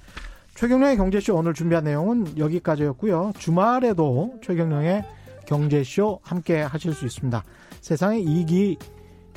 [0.55, 3.33] 최경령의 경제쇼 오늘 준비한 내용은 여기까지였고요.
[3.39, 5.05] 주말에도 최경령의
[5.47, 7.43] 경제쇼 함께 하실 수 있습니다.
[7.81, 8.79] 세상의 이익이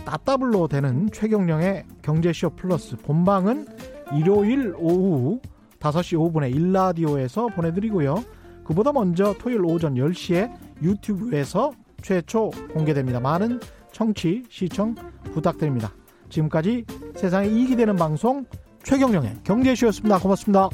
[0.06, 3.68] 따따블로 되는 최경령의 경제쇼 플러스 본방은
[4.14, 5.40] 일요일 오후
[5.80, 8.24] 5시 5분에 일라디오에서 보내드리고요.
[8.64, 11.72] 그보다 먼저 토요일 오전 10시에 유튜브에서
[12.06, 13.20] 최초 공개됩니다.
[13.20, 13.60] 많은
[13.92, 14.94] 청취, 시청
[15.34, 15.92] 부탁드립니다.
[16.30, 16.86] 지금까지
[17.16, 18.46] 세상에 이익이 되는 방송
[18.84, 20.20] 최경령의 경제쇼였습니다.
[20.20, 20.70] 고맙습니다.